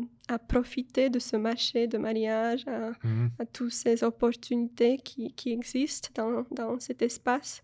[0.47, 2.91] profiter de ce marché de mariage, à,
[3.39, 7.61] à toutes ces opportunités qui, qui existent dans, dans cet espace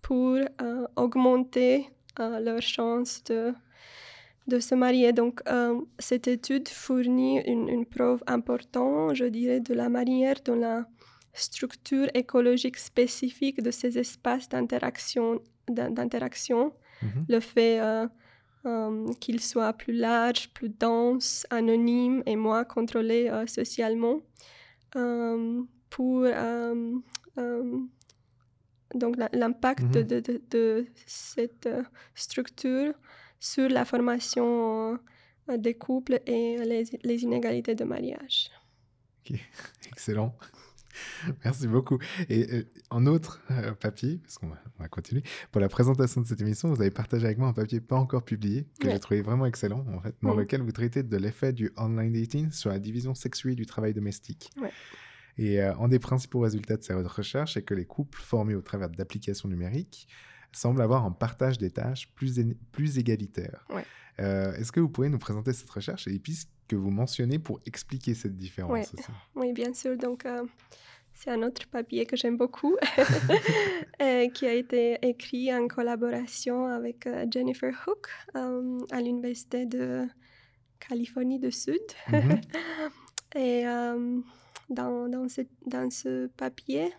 [0.00, 3.52] pour euh, augmenter leurs chances de,
[4.48, 5.12] de se marier.
[5.12, 10.56] Donc, euh, cette étude fournit une, une preuve importante, je dirais, de la manière dont
[10.56, 10.86] la
[11.34, 16.72] structure écologique spécifique de ces espaces d'interaction, d'in- d'interaction
[17.02, 17.24] Mhm.
[17.28, 18.06] le fait euh,
[18.66, 24.18] euh, qu'ils soient plus larges, plus denses, anonymes et moins contrôlés socialement.
[25.90, 26.26] pour
[28.94, 29.90] donc l'impact Mhm.
[29.92, 31.68] de, de- de- de cette
[32.14, 32.94] structure
[33.40, 34.98] sur la formation
[35.58, 38.50] des couples et les, les inégalités de mariage.
[39.86, 40.36] Excellent.
[41.44, 41.98] Merci beaucoup.
[42.28, 45.22] Et euh, en autre euh, papier, parce qu'on va, on va continuer,
[45.52, 48.24] pour la présentation de cette émission, vous avez partagé avec moi un papier pas encore
[48.24, 48.94] publié, que Ouais.
[48.94, 50.40] j'ai trouvé vraiment excellent, en fait, dans Mhm.
[50.40, 54.50] lequel vous traitez de l'effet du online dating sur la division sexuée du travail domestique.
[54.60, 54.72] Ouais.
[55.36, 58.62] Et euh, un des principaux résultats de cette recherche est que les couples formés au
[58.62, 60.08] travers d'applications numériques
[60.52, 62.40] semblent avoir un partage des tâches plus,
[62.72, 63.64] plus égalitaire.
[63.70, 63.84] Ouais.
[64.20, 67.38] Euh, Est-ce que vous pourriez nous présenter cette recherche et les pistes que vous mentionnez
[67.38, 68.80] pour expliquer cette différence Ouais.
[68.98, 69.08] aussi?
[69.36, 69.96] Oui, bien sûr.
[69.96, 70.44] Donc, euh,
[71.14, 72.76] c'est un autre papier que j'aime beaucoup,
[74.02, 80.06] euh, qui a été écrit en collaboration avec Jennifer Hook euh, à l'Université de
[80.80, 81.78] Californie du Sud.
[82.10, 82.40] Mhm.
[83.36, 83.64] Et
[84.70, 86.92] dans, dans, ce, dans ce papier,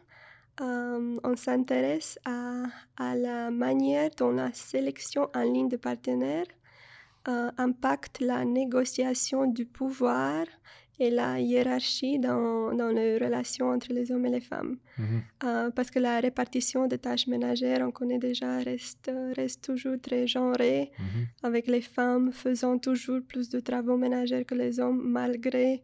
[0.62, 2.64] euh, on s'intéresse à,
[2.98, 6.46] à la manière dont la sélection en ligne de partenaires
[7.28, 10.46] euh, impacte la négociation du pouvoir
[11.02, 14.78] et la hiérarchie dans, dans les relations entre les hommes et les femmes.
[14.98, 15.22] Mhm.
[15.46, 20.28] Euh, parce que la répartition des tâches ménagères, on connaît déjà, reste, reste toujours très
[20.28, 21.28] genrée, Mhm.
[21.44, 25.84] avec les femmes faisant toujours plus de travaux ménagers que les hommes, malgré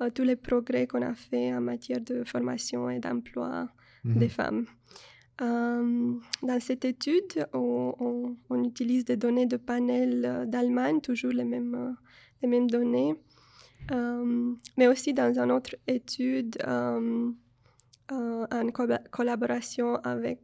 [0.00, 3.68] euh, tous les progrès qu'on a fait en matière de formation et d'emploi
[4.06, 4.18] Mhm.
[4.18, 4.64] des femmes.
[5.42, 11.32] Euh, dans cette étude, on, on- on utilise des données de panel euh, d'Allemagne, toujours
[11.32, 11.92] les mêmes, euh,
[12.42, 13.14] les mêmes données,
[13.92, 17.30] Euh, mais aussi dans une autre étude euh,
[18.10, 20.40] en co- collaboration avec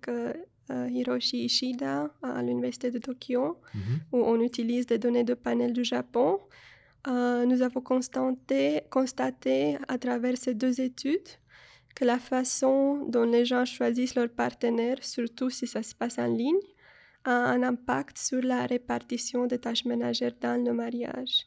[0.70, 3.44] Hiroshi Ishida à l'Université de Tokyo,
[3.74, 3.80] Mhm.
[4.12, 6.38] où on utilise des données de panel du Japon.
[7.50, 11.30] Nous avons constaté, constaté à travers ces deux études
[11.94, 16.26] que la façon dont les gens choisissent leur partenaire, surtout si ça se passe en
[16.26, 16.60] ligne,
[17.24, 21.46] a un impact sur la répartition des tâches ménagères dans le mariage.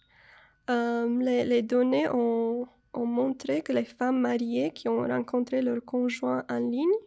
[0.69, 5.83] Euh, les, les données ont, ont montré que les femmes mariées qui ont rencontré leur
[5.83, 6.99] conjoint en ligne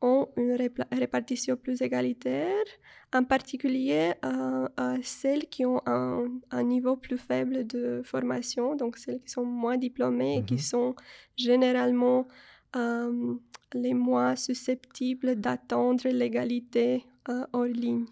[0.00, 0.56] ont une
[0.92, 2.64] répartition plus égalitaire,
[3.12, 8.96] en particulier euh, à celles qui ont un, un niveau plus faible de formation, donc
[8.96, 10.60] celles qui sont moins diplômées et qui Mhm.
[10.60, 10.94] sont
[11.36, 12.28] généralement
[12.76, 13.34] euh,
[13.74, 18.06] les moins susceptibles d'attendre l'égalité euh, hors ligne.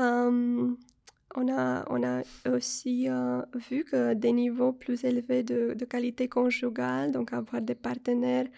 [0.00, 0.74] Euh,
[1.34, 7.12] on, a, on a aussi euh, vu que des niveaux plus élevés de, qualité conjugale,
[7.12, 8.48] donc avoir des partenaires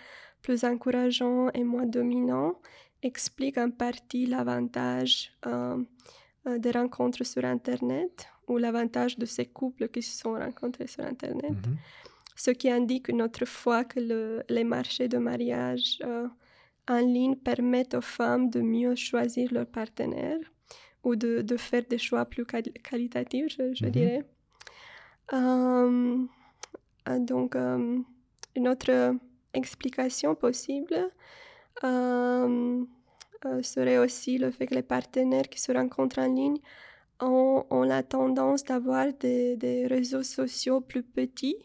[0.43, 2.55] plus encourageants et moins dominants,
[3.03, 5.33] explique en partie l'avantage
[6.47, 11.53] des rencontres sur Internet ou l'avantage de ces couples qui se sont rencontrés sur Internet
[11.53, 11.77] Mhm.
[12.45, 16.29] Ce qui indique une autre fois que le- les marchés de mariage euh,
[16.89, 20.39] en ligne permettent aux femmes de mieux choisir leur partenaire
[21.05, 23.91] ou de, de faire des choix plus quali- qualitatifs, je, je Mhm.
[23.99, 24.25] dirais.
[25.33, 26.25] Euh,
[27.09, 27.99] euh, donc, euh,
[28.57, 29.15] une autre
[29.53, 30.97] explication possible
[33.63, 36.59] serait aussi le fait que les partenaires qui se rencontrent en ligne
[37.21, 41.57] ont, ont la tendance d'avoir des, des réseaux sociaux plus petits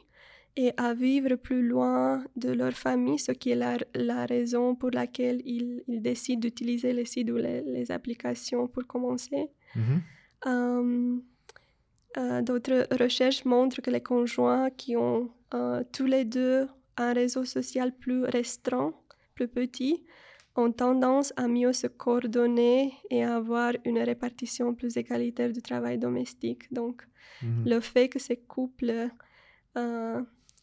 [0.55, 4.91] et à vivre plus loin de leur famille, ce qui est la, la raison pour
[4.91, 9.49] laquelle ils, ils décident d'utiliser les sites ou les, les applications pour commencer.
[9.75, 10.01] Mhm.
[10.45, 11.17] Euh,
[12.17, 17.43] euh, D'autres recherches montrent que les conjoints qui ont euh, tous les deux un réseau
[17.45, 18.93] social plus restreint
[19.33, 20.03] plus petits
[20.55, 25.97] ont tendance à mieux se coordonner et à avoir une répartition plus égalitaire du travail
[25.97, 26.71] domestique.
[26.71, 27.01] Donc,
[27.41, 27.63] Mhm.
[27.65, 29.09] le fait que ces couples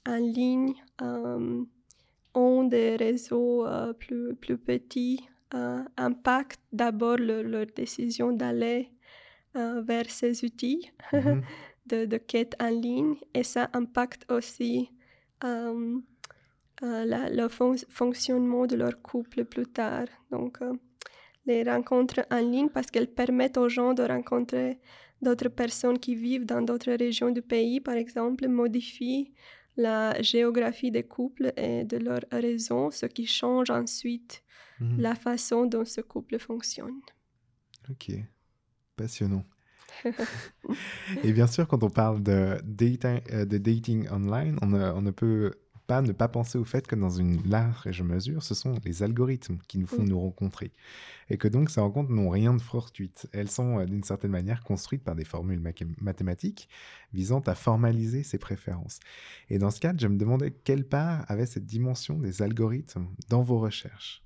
[0.07, 1.63] en ligne euh,
[2.35, 5.21] ont des réseaux euh, plus, plus petits
[5.55, 8.91] euh, impacte d'abord le- leur décision d'aller
[9.55, 11.43] vers ces outils Mhm.
[11.87, 14.91] de, de quête en ligne et ça impacte aussi
[15.43, 15.99] euh,
[16.85, 20.07] euh, la- le fon- fonctionnement de leur couple plus tard.
[20.31, 20.73] Donc, euh,
[21.47, 24.79] les rencontres en ligne, parce qu'elles permettent aux gens de rencontrer
[25.21, 29.33] d'autres personnes qui vivent dans d'autres régions du pays, par exemple, modifient
[29.77, 34.43] la géographie des couples et de leurs réseaux, ce qui change ensuite
[34.81, 35.01] Mhm.
[35.03, 37.01] la façon dont ce couple fonctionne.
[37.91, 38.11] Ok,
[38.97, 39.47] passionnant.
[41.23, 45.03] Et bien sûr, quand on parle de, data- euh, de dating online, on ne, on
[45.03, 45.55] ne peut
[45.91, 49.59] pas ne pas penser au fait que dans une large mesure, ce sont les algorithmes
[49.67, 50.71] qui nous font nous rencontrer.
[51.31, 53.29] Et que donc ces rencontres n'ont rien de fortuite.
[53.33, 55.61] Elles sont euh, d'une certaine manière construites par des formules
[56.01, 56.69] mathématiques
[57.13, 59.01] visant à formaliser ses préférences.
[59.49, 63.43] Et dans ce cadre, je me demandais quelle part avait cette dimension des algorithmes dans
[63.43, 64.23] vos recherches?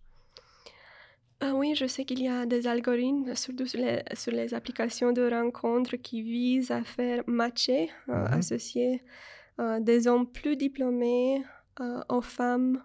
[1.41, 5.13] Ah oui, je sais qu'il y a des algorithmes, surtout sur les, sur les applications
[5.13, 8.39] de rencontres, qui visent à faire matcher, euh, Mhm.
[8.41, 9.03] associer
[9.61, 11.43] euh, des hommes plus diplômés
[12.09, 12.83] aux femmes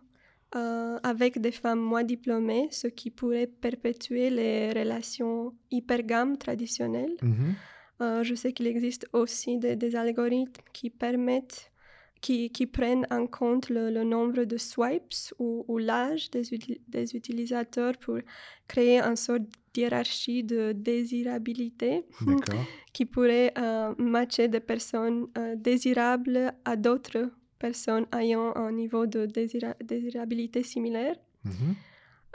[0.56, 7.18] euh, avec des femmes moins diplômées, ce qui pourrait perpétuer les relations hypergames traditionnelles.
[7.22, 7.54] Mhm.
[8.02, 11.72] Euh, je sais qu'il existe aussi des, des algorithmes qui permettent,
[12.22, 16.82] qui, qui prennent en compte le, le nombre de swipes ou, ou l'âge des, uti-
[16.88, 18.18] des utilisateurs pour
[18.68, 22.06] créer une sorte d'hierarchie de désirabilité
[22.94, 27.30] qui pourrait euh, matcher des personnes euh, désirables à d'autres
[27.60, 31.16] personnes ayant un niveau de désira- désirabilité similaire.
[31.46, 31.76] Mhm.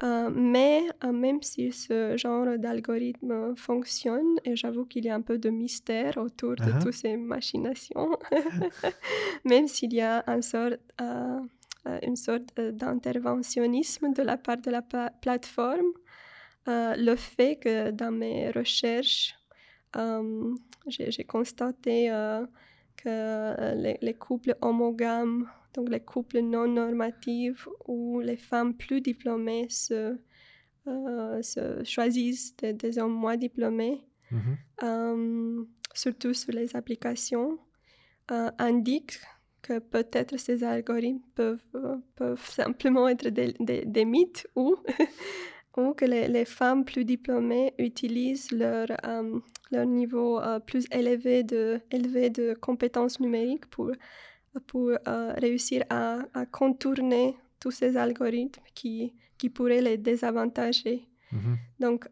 [0.02, 5.20] Euh, mais euh, même si ce genre d'algorithme fonctionne, et j'avoue qu'il y a un
[5.30, 6.78] peu de mystère autour de Ah.
[6.82, 8.10] toutes ces machinations,
[9.44, 11.40] même s'il y a un sort- euh,
[12.02, 15.92] une sorte d'interventionnisme de la part de la pla- plateforme,
[16.66, 19.34] le fait que dans mes recherches,
[20.88, 22.10] j'ai constaté
[22.96, 29.00] que euh, les, les couples homogames, donc les couples non normatifs où les femmes plus
[29.00, 30.16] diplômées se,
[30.86, 34.56] euh, se choisissent des, des hommes moins diplômés, Mhm.
[34.82, 37.58] euh, surtout sur les applications,
[38.30, 39.20] euh, indiquent
[39.62, 44.76] que peut-être ces algorithmes peuvent, peuvent simplement être des, des- des mythes ou,
[45.76, 51.42] ou que les, les femmes plus diplômées utilisent leur, euh, leur niveau euh, plus élevé
[51.42, 53.92] de, élevé de compétences numériques pour,
[54.66, 61.08] pour euh, réussir à, à contourner tous ces algorithmes qui, qui pourraient les désavantager.
[61.32, 61.56] Mhm.
[61.80, 62.08] Donc,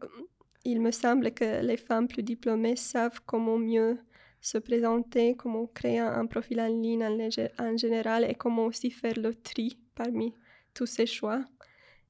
[0.65, 3.97] il me semble que les femmes plus diplômées savent comment mieux
[4.41, 9.33] se présenter, comment créer un, profil en ligne en général et comment aussi faire le
[9.33, 10.33] tri parmi
[10.73, 11.41] tous ces choix.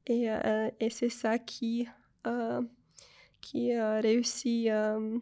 [0.08, 1.88] Et, euh, et c'est ça qui,
[2.28, 2.62] euh,
[3.42, 5.20] qui euh, réussit euh,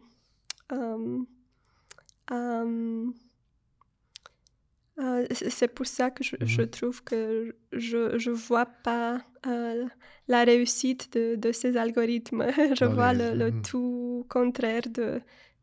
[5.50, 6.62] c'est pour ça que je, je Mhm.
[6.62, 9.86] trouve que je je vois pas euh,
[10.28, 12.46] la réussite de, de ces algorithmes.
[12.76, 13.52] je Dans vois les- le, le Mhm.
[13.52, 15.20] tout contraire de,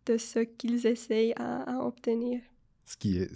[0.08, 2.42] de ce qu'ils essayent à, à obtenir.
[2.90, 3.30] Ce qui est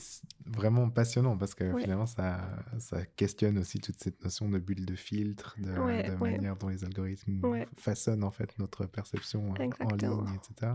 [0.48, 1.84] vraiment passionnant parce que Ouais.
[1.84, 2.42] finalement, ça,
[2.80, 6.32] ça questionne aussi toute cette notion de bulle de filtre, de, Ouais, de ouais.
[6.32, 7.40] manière dont les algorithmes
[7.78, 10.72] façonnent en fait notre perception euh, en ligne, etc.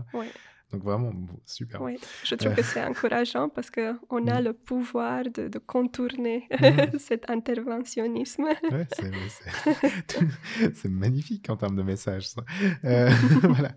[0.71, 1.11] Donc vraiment,
[1.45, 1.81] super.
[1.81, 1.97] Ouais.
[2.23, 2.55] Je trouve Euh.
[2.55, 4.43] que c'est encourageant parce qu'on a Mhm.
[4.43, 6.51] le pouvoir de, de contourner Mhm.
[6.99, 8.43] cet interventionnisme.
[8.43, 8.87] Ouais,
[10.73, 12.27] c'est, magnifique en termes de message.
[12.29, 12.43] ça.
[12.85, 13.09] Euh,
[13.43, 13.71] voilà.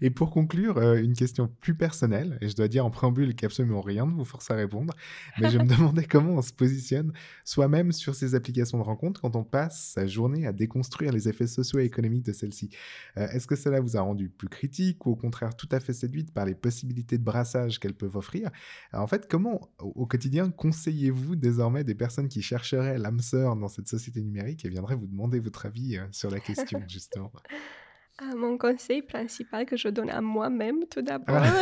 [0.00, 3.80] Et pour conclure, euh, une question plus personnelle, et je dois dire en préambule qu'absolument
[3.80, 4.94] rien ne vous force à répondre,
[5.40, 7.12] mais je me demandais comment on se positionne
[7.44, 11.46] soi-même sur ces applications de rencontres quand on passe sa journée à déconstruire les effets
[11.46, 12.70] socio-économiques de celles-ci.
[13.18, 15.92] Euh, est-ce que cela vous a rendu plus critique ou au contraire tout à fait
[16.32, 18.50] par les possibilités de brassage qu'elles peuvent offrir
[18.92, 23.68] Alors, En fait, comment au quotidien conseillez-vous désormais des personnes qui chercheraient l'âme sœur dans
[23.68, 27.32] cette société numérique et viendraient vous demander votre avis euh, sur la question justement?
[28.18, 31.60] Ah, mon conseil principal que je donne à moi-même tout d'abord Ah.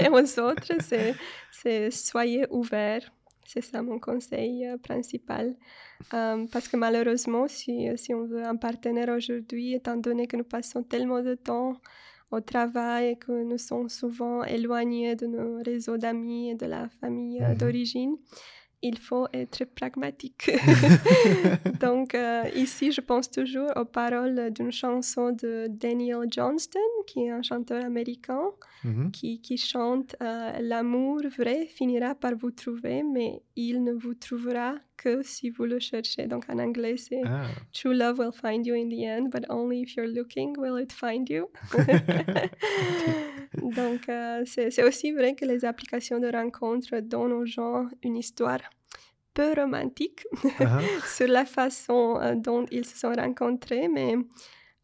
[0.04, 1.14] et aux autres, c'est,
[1.50, 3.10] c'est soyez ouverts.
[3.44, 5.56] C'est ça mon conseil euh, principal.
[6.14, 10.44] Euh, parce que malheureusement, si, si on veut un partenaire aujourd'hui, étant donné que nous
[10.44, 11.80] passons tellement de temps
[12.30, 16.88] au travail et que nous sommes souvent éloignés de nos réseaux d'amis et de la
[17.00, 17.56] famille euh, Mhm.
[17.58, 18.16] d'origine,
[18.82, 20.50] il faut être pragmatique.
[21.80, 27.30] Donc euh, ici, je pense toujours aux paroles d'une chanson de Daniel Johnston, qui est
[27.30, 28.42] un chanteur américain,
[28.82, 29.10] Mhm.
[29.10, 34.74] qui, qui chante euh, L'amour vrai finira par vous trouver, mais il ne vous trouvera
[35.02, 36.26] que si vous le cherchez.
[36.26, 39.82] Donc en anglais, c'est Ah, True love will find you in the end, but only
[39.82, 41.48] if you're looking will it find you?
[43.76, 48.60] Donc, euh, c'est aussi vrai que les applications de rencontres donnent aux gens une histoire
[49.34, 50.26] peu romantique
[50.60, 54.14] ah, sur la façon euh, dont ils se sont rencontrés, mais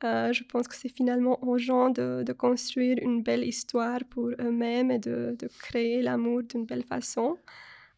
[0.05, 4.31] euh, je pense que c'est finalement aux gens de, de construire une belle histoire pour
[4.39, 7.39] eux-mêmes et de, de créer l'amour d'une belle façon.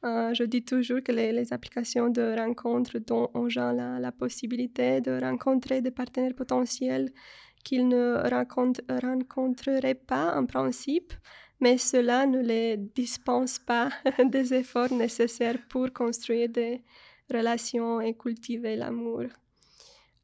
[0.05, 5.01] Euh, je dis toujours que les, applications de rencontres donnent aux gens la, la possibilité
[5.01, 7.11] de rencontrer des partenaires potentiels
[7.65, 11.13] qu'ils ne rencontre- rencontreraient pas en principe,
[11.61, 13.89] mais cela ne les dispense pas
[14.25, 16.83] des efforts nécessaires pour construire des
[17.33, 19.25] relations et cultiver l'amour.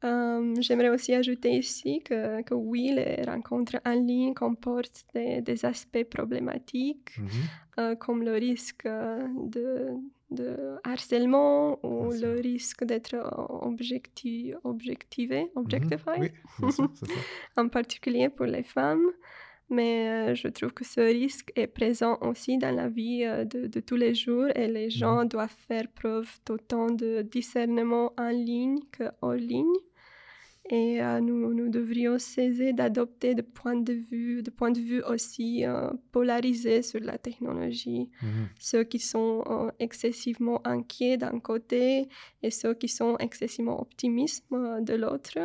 [0.03, 5.65] Euh, J'aimerais aussi ajouter ici que, que oui, les rencontres en ligne comportent des, des
[5.65, 7.29] aspects problématiques, mhm.
[7.79, 9.89] euh, comme le risque euh, de,
[10.31, 13.15] de harcèlement ou le risque d'être
[13.61, 16.29] objecti objectivé, Mhm.
[16.61, 16.83] Oui, ça.
[17.57, 19.07] en particulier pour les femmes.
[19.69, 23.65] Mais euh, je trouve que ce risque est présent aussi dans la vie euh, de,
[23.65, 28.79] de tous les jours et les gens doivent faire preuve d'autant de discernement en ligne
[28.95, 29.65] qu'hors ligne.
[30.71, 35.03] Et euh, nous, nous devrions cesser d'adopter des points de vue, des points de vue
[35.03, 38.47] aussi euh, polarisés sur la technologie Mhm.
[38.59, 42.07] ceux qui sont euh, excessivement inquiets d'un côté
[42.41, 45.37] et ceux qui sont excessivement optimistes de l'autre,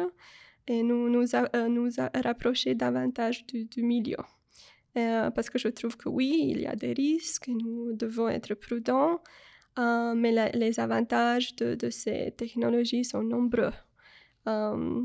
[0.71, 4.23] et nous nous, a- euh, nous a- rapprocher davantage du, du milieu.
[4.99, 8.29] Euh, parce que je trouve que oui, il y a des risques, et nous devons
[8.39, 9.17] être prudents,
[9.79, 13.73] euh, mais la- les avantages de, de ces technologies sont nombreux.
[14.49, 15.03] Euh,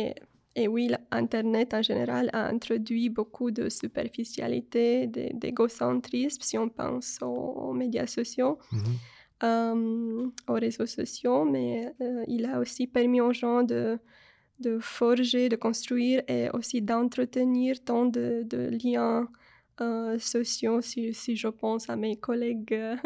[0.00, 0.14] et,
[0.60, 7.18] et oui, Internet en général a introduit beaucoup de superficialité, d'é- d'égocentrisme, si on pense
[7.22, 7.26] aux,
[7.66, 10.32] aux médias sociaux, Mhm.
[10.48, 11.92] aux réseaux sociaux, mais
[12.26, 13.98] il a aussi permis aux gens de,
[14.60, 19.28] de forger, de construire et aussi d'entretenir tant de, de liens
[19.80, 20.80] euh, sociaux.
[20.80, 22.96] Si, si je pense à mes collègues euh,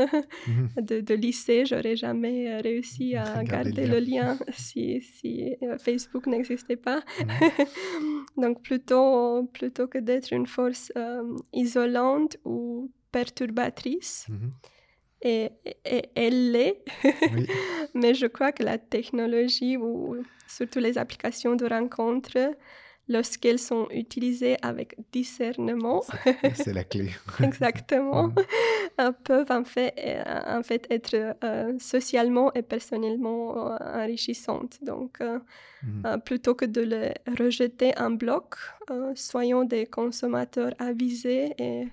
[0.49, 0.69] Mhm.
[0.83, 6.27] de, de lycée, j'aurais jamais euh, réussi à Garder le lien si, si euh, Facebook
[6.27, 7.03] n'existait pas.
[7.21, 7.27] Mhm.
[8.39, 14.51] Donc plutôt, plutôt que d'être une force euh, isolante ou perturbatrice, Mhm.
[15.23, 15.51] Et,
[15.85, 17.47] et elle l'est, Oui,
[17.95, 20.16] mais je crois que la technologie ou
[20.49, 22.55] surtout les applications de rencontres,
[23.09, 26.03] lorsqu'elles sont utilisées avec discernement,
[26.55, 27.11] c'est la clé.
[27.43, 28.33] exactement,
[29.01, 29.95] euh, peuvent en fait,
[30.47, 34.79] en fait être euh, socialement et personnellement euh, enrichissantes.
[34.83, 35.39] Donc, euh,
[36.07, 38.55] euh, plutôt que de les rejeter en bloc,
[39.14, 41.89] soyons des consommateurs avisés et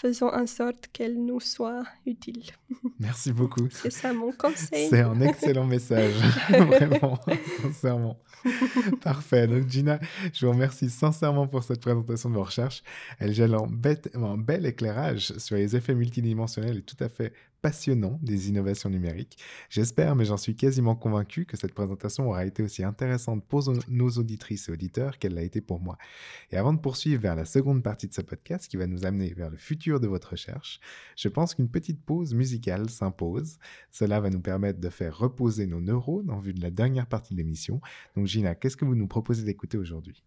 [0.00, 2.44] faisons en sorte qu'elles nous soient utiles.
[3.00, 3.68] Merci beaucoup.
[3.70, 4.88] C'est ça mon conseil.
[4.88, 6.14] C'est un excellent message,
[6.48, 7.18] vraiment,
[7.62, 8.18] sincèrement.
[9.02, 9.46] Parfait.
[9.46, 9.98] Donc, Gina,
[10.32, 12.82] je vous remercie sincèrement pour cette présentation de vos recherches.
[13.18, 18.18] Elle gèle bête- en bel éclairage sur les effets multidimensionnels et tout à fait passionnants
[18.22, 19.38] des innovations numériques.
[19.68, 24.10] J'espère, mais j'en suis quasiment convaincu, que cette présentation aura été aussi intéressante pour nos
[24.10, 25.98] auditrices et auditeurs qu'elle l'a été pour moi.
[26.50, 29.32] Et avant de poursuivre vers la seconde partie de ce podcast qui va nous amener
[29.34, 30.80] vers le futur de votre recherche,
[31.16, 33.58] je pense qu'une petite pause musicale s'impose.
[33.90, 37.34] Cela va nous permettre de faire reposer nos neurones en vue de la dernière partie
[37.34, 37.80] de l'émission.
[38.16, 40.24] Donc Gina, qu'est-ce que vous nous proposez d'écouter aujourd'hui?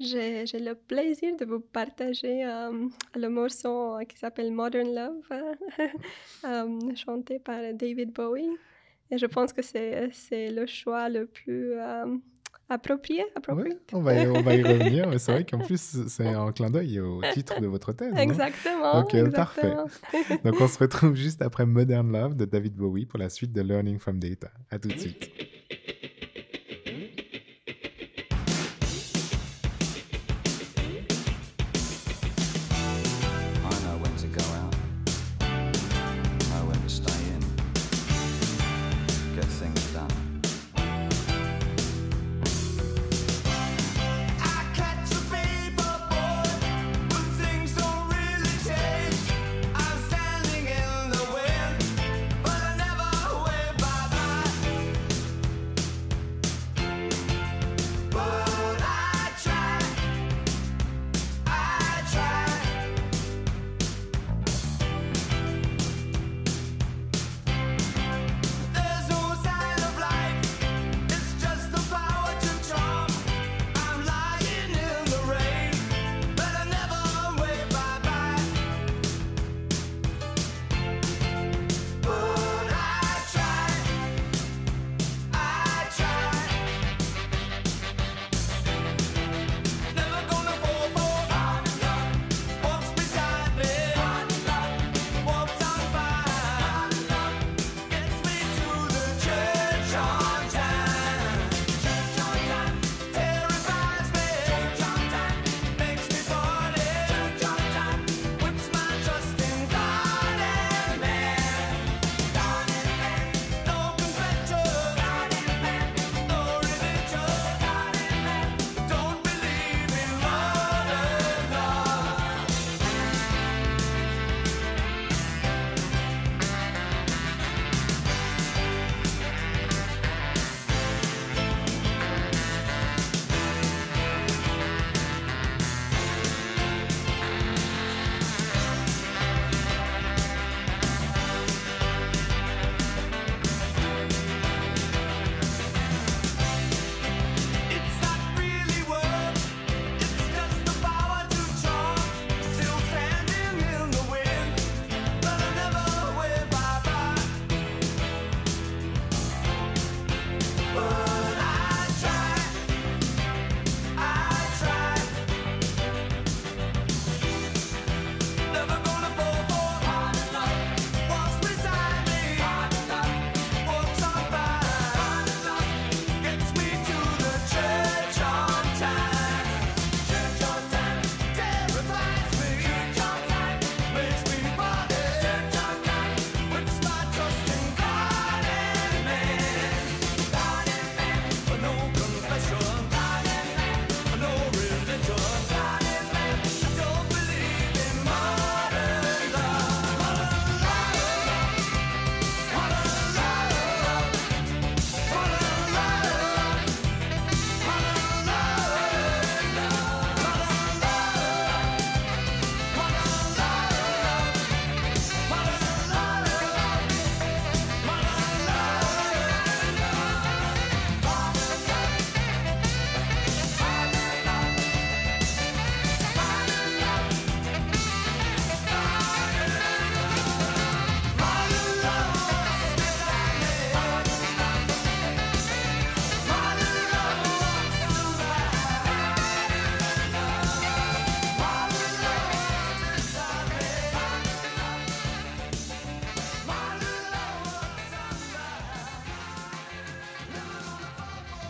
[0.00, 5.28] J'ai j'ai le plaisir de vous partager euh, le morceau qui s'appelle Modern Love,
[6.46, 8.48] euh, chanté par David Bowie.
[9.10, 12.16] Et je pense que c'est c'est le choix le plus euh,
[12.70, 13.26] approprié.
[13.34, 13.76] Approprié.
[13.92, 16.70] on va y, on va y revenir, mais c'est vrai qu'en plus, c'est un clin
[16.70, 18.14] d'œil au titre de votre thèse.
[18.14, 19.00] non Exactement.
[19.00, 19.66] Ok, parfait.
[19.66, 20.40] exactement.
[20.44, 23.60] Donc on se retrouve juste après Modern Love de David Bowie pour la suite de
[23.60, 24.50] Learning from Data.
[24.70, 25.30] À tout de suite.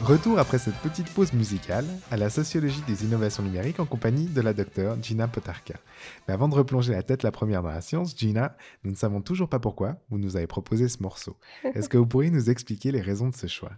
[0.03, 4.41] Retour après cette petite pause musicale à la sociologie des innovations numériques en compagnie de
[4.41, 5.75] la docteure Gina Potarka.
[6.27, 9.21] Mais avant de replonger la tête la première dans la science, Gina, nous ne savons
[9.21, 11.37] toujours pas pourquoi vous nous avez proposé ce morceau.
[11.65, 13.73] Est-ce que vous pourriez nous expliquer les raisons de ce choix?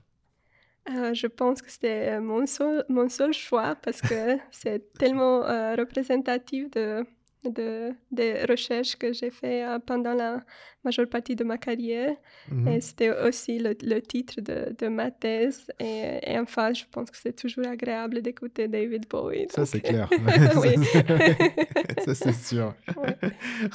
[0.91, 5.45] Euh, je pense que c'était euh, mon seul, mon seul choix parce que c'est tellement
[5.45, 7.05] euh, représentatif de,
[7.45, 10.43] de, des recherches que j'ai fait euh, pendant la
[10.85, 12.15] majeure partie de ma carrière.
[12.51, 12.69] Mhm.
[12.69, 15.67] Et c'était aussi le, le titre de, de ma thèse.
[15.79, 19.47] Et, et enfin, je pense que c'est toujours agréable d'écouter David Bowie.
[19.51, 20.09] Ça, c'est clair.
[22.05, 22.75] Ça, c'est sûr.
[22.97, 23.17] Ouais.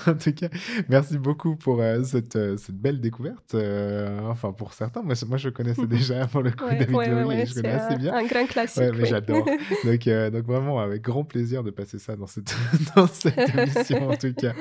[0.06, 0.48] en tout cas,
[0.90, 3.54] merci beaucoup pour euh, cette, euh, cette belle découverte.
[3.56, 6.96] Euh, enfin, pour certains, moi, je- moi je connaissais déjà pour le coup Ouais, David
[6.96, 8.14] ouais, Bowie je c'est connais assez bien.
[8.14, 8.84] un grand classique.
[8.98, 9.46] Mais j'adore.
[9.86, 12.54] Donc, donc vraiment, avec grand plaisir de passer ça dans cette,
[12.96, 14.54] dans cette en tout cas.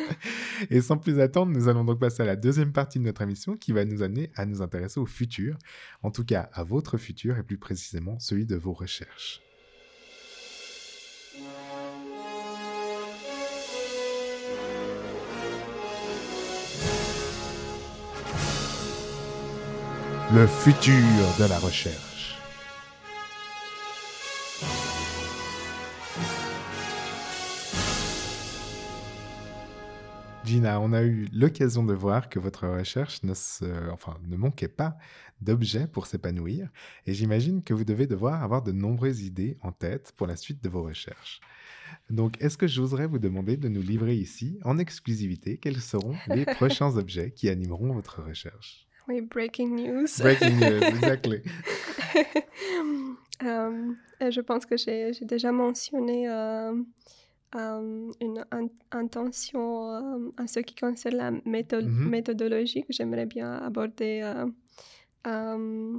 [0.70, 3.56] Et sans plus attendre, nous allons donc passer à la deuxième partie de notre émission
[3.56, 5.56] qui va nous amener à nous intéresser au futur,
[6.02, 9.42] en tout cas à votre futur et plus précisément celui de vos recherches.
[20.34, 20.92] Le futur
[21.38, 22.15] de la recherche.
[30.46, 34.68] Gina, on a eu l'occasion de voir que votre recherche ne, se- enfin, ne manquait
[34.68, 34.96] pas
[35.40, 36.70] d'objets pour s'épanouir,
[37.04, 40.62] et j'imagine que vous devez devoir avoir de nombreuses idées en tête pour la suite
[40.62, 41.40] de vos recherches.
[42.10, 46.44] Donc, est-ce que j'oserais vous demander de nous livrer ici, en exclusivité, quels seront les
[46.54, 48.86] prochains objets qui animeront votre recherche?
[49.08, 50.06] Oui, breaking news.
[50.18, 51.42] Breaking news, exactly.
[53.42, 56.72] Euh, je pense que j'ai j'ai déjà mentionné euh,
[57.54, 62.08] euh, une in- intention euh, en ce qui concerne la métho- Mhm.
[62.10, 64.46] méthodologie que j'aimerais bien aborder euh,
[65.26, 65.98] euh,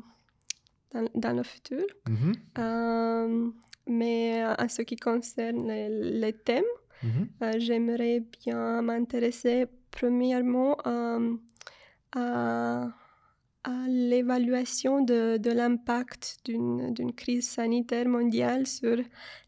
[0.94, 1.86] dans, dans le futur.
[2.10, 3.54] Mhm,
[3.88, 6.64] mais en ce qui concerne les, les thèmes,
[7.04, 7.28] mhm,
[7.60, 11.20] j'aimerais bien m'intéresser premièrement à,
[13.76, 18.98] à l'évaluation de, de l'impact d'une crise sanitaire mondiale sur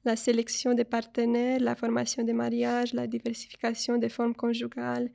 [0.03, 5.09] la sélection des partenaires, la formation des mariages, la diversification des formes conjugales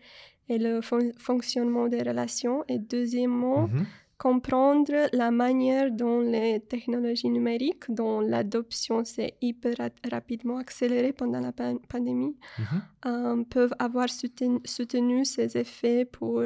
[0.48, 2.58] et le fon- fonctionnement des relations.
[2.72, 3.84] Et deuxièmement, mhm,
[4.16, 11.40] comprendre la manière dont les technologies numériques, dont l'adoption s'est hyper ra- rapidement accélérée pendant
[11.40, 12.64] la pan- pandémie, mhm.
[13.06, 16.42] euh, peuvent avoir souten- soutenu ces effets pour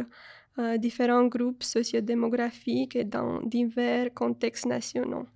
[0.78, 5.26] différents groupes sociodémographiques et dans divers contextes nationaux.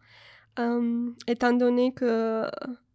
[0.58, 2.44] Euh, étant donné que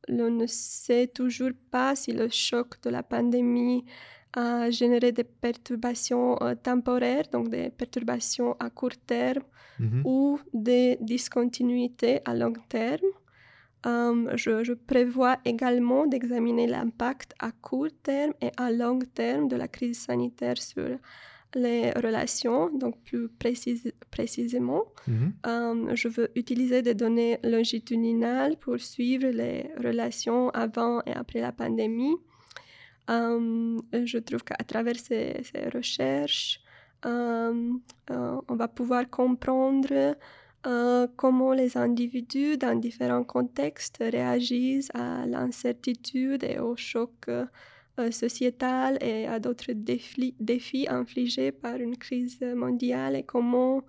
[0.08, 3.86] l'on ne sait toujours pas si le choc de la pandémie
[4.34, 9.44] a généré des perturbations euh, temporaires, donc des perturbations à court terme,
[9.80, 10.02] Mhm.
[10.06, 13.12] ou des discontinuités à long terme.
[13.86, 19.56] Euh, je, je prévois également d'examiner l'impact à court terme et à long terme de
[19.56, 20.98] la crise sanitaire sur
[21.56, 24.86] les relations, donc plus précise- précisément.
[25.08, 25.34] Mhm.
[25.46, 31.52] Euh, je veux utiliser des données longitudinales pour suivre les relations avant et après la
[31.52, 32.16] pandémie.
[33.10, 36.60] Euh, je trouve qu'à travers ces, ces recherches,
[37.06, 37.72] euh,
[38.10, 40.16] on va pouvoir comprendre
[41.16, 47.30] comment les individus dans différents contextes réagissent à l'incertitude et au choc
[48.00, 53.84] euh, euh, sociétal et à d'autres défis, défis infligés par une crise mondiale et comment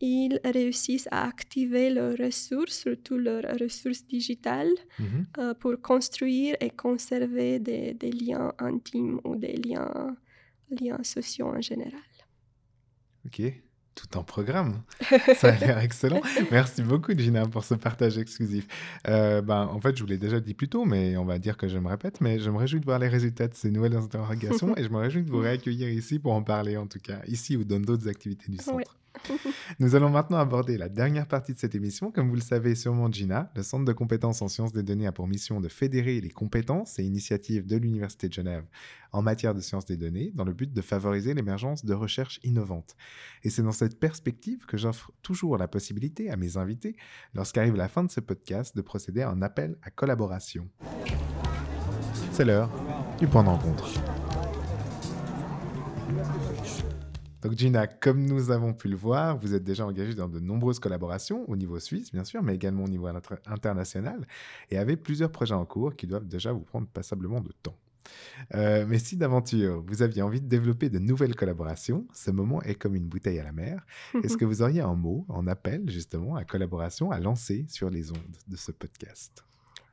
[0.00, 5.26] ils réussissent à activer leurs ressources, surtout leurs ressources digitales, Mhm.
[5.38, 10.16] euh, pour construire et conserver des, des liens intimes ou des liens,
[10.70, 12.02] liens sociaux en général.
[13.26, 13.40] Ok,
[13.98, 14.82] tout en programme.
[15.36, 16.20] Ça a l'air excellent.
[16.50, 18.66] Merci beaucoup, Gina, pour ce partage exclusif.
[19.08, 21.56] Euh, ben, en fait, je vous l'ai déjà dit plus tôt, mais on va dire
[21.56, 23.96] que je me répète, mais je me réjouis de voir les résultats de ces nouvelles
[23.96, 27.18] interrogations et je me réjouis de vous réaccueillir ici pour en parler, en tout cas,
[27.26, 28.96] ici ou dans d'autres activités du centre.
[29.78, 32.10] Nous allons maintenant aborder la dernière partie de cette émission.
[32.10, 35.12] Comme vous le savez sûrement, Gina, le Centre de compétences en sciences des données a
[35.12, 38.64] pour mission de fédérer les compétences et initiatives de l'Université de Genève
[39.12, 42.96] en matière de sciences des données dans le but de favoriser l'émergence de recherches innovantes.
[43.42, 46.96] Et c'est dans cette perspective que j'offre toujours la possibilité à mes invités,
[47.34, 50.68] lorsqu'arrive la fin de ce podcast, de procéder à un appel à collaboration.
[52.32, 52.70] C'est l'heure
[53.18, 53.88] du point de rencontre.
[57.42, 60.80] Donc Gina, comme nous avons pu le voir, vous êtes déjà engagée dans de nombreuses
[60.80, 64.26] collaborations au niveau suisse, bien sûr, mais également au niveau inter- international,
[64.70, 67.76] et avez plusieurs projets en cours qui doivent déjà vous prendre passablement de temps.
[68.54, 72.74] Euh, mais si d'aventure vous aviez envie de développer de nouvelles collaborations, ce moment est
[72.74, 73.84] comme une bouteille à la mer.
[74.24, 78.10] Est-ce que vous auriez un mot, en appel justement à collaboration à lancer sur les
[78.10, 79.44] ondes de ce podcast?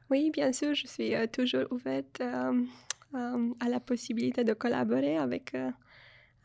[0.10, 2.64] Oui, bien sûr, je suis euh, toujours ouverte euh,
[3.60, 5.56] à la possibilité de collaborer avec,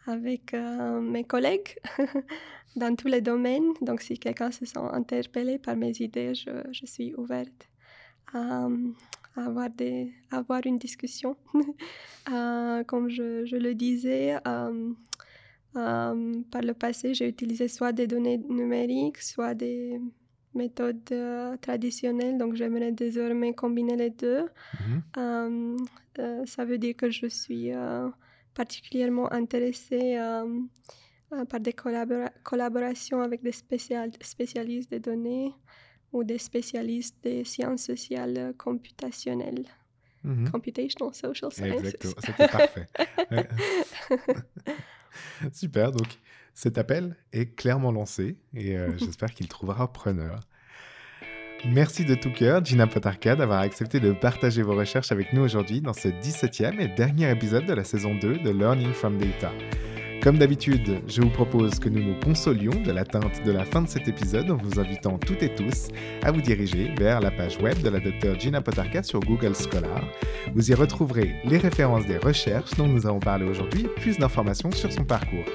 [0.06, 1.76] avec euh, mes collègues
[2.76, 3.72] dans tous les domaines.
[3.80, 7.68] Donc, si quelqu'un se sent interpellé par mes idées, je, je suis ouverte
[8.32, 8.66] à,
[9.36, 11.36] à avoir, des, à avoir une discussion.
[12.30, 14.92] Euh, comme je, je le disais, euh,
[15.72, 19.98] par le passé, j'ai utilisé soit des données numériques, soit des
[20.54, 21.12] méthodes
[21.62, 22.36] traditionnelles.
[22.36, 24.44] Donc, j'aimerais désormais combiner les deux.
[25.16, 25.76] Mhm.
[26.46, 27.72] Ça veut dire que je suis
[28.54, 30.44] particulièrement intéressée euh,
[31.32, 35.52] euh, par des collabora- collaborations avec des spécial- spécialistes des données
[36.12, 39.66] ou des spécialistes des sciences sociales computationnelles.
[40.24, 40.50] Mhm.
[40.50, 41.78] Computational Social Sciences.
[41.78, 42.86] Exactement, c'était parfait.
[45.52, 46.18] Super, donc
[46.54, 50.40] cet appel est clairement lancé et euh, j'espère qu'il trouvera preneur.
[51.66, 55.80] Merci de tout cœur, Gina Potarka, d'avoir accepté de partager vos recherches avec nous aujourd'hui
[55.80, 59.52] dans ce 17e et dernier épisode de la saison 2 de Learning from Data.
[60.22, 63.88] Comme d'habitude, je vous propose que nous nous consolions de l'atteinte de la fin de
[63.88, 65.88] cet épisode en vous invitant toutes et tous
[66.22, 70.04] à vous diriger vers la page web de la Dr Gina Potarka sur Google Scholar.
[70.54, 74.92] Vous y retrouverez les références des recherches dont nous avons parlé aujourd'hui plus d'informations sur
[74.92, 75.46] son parcours.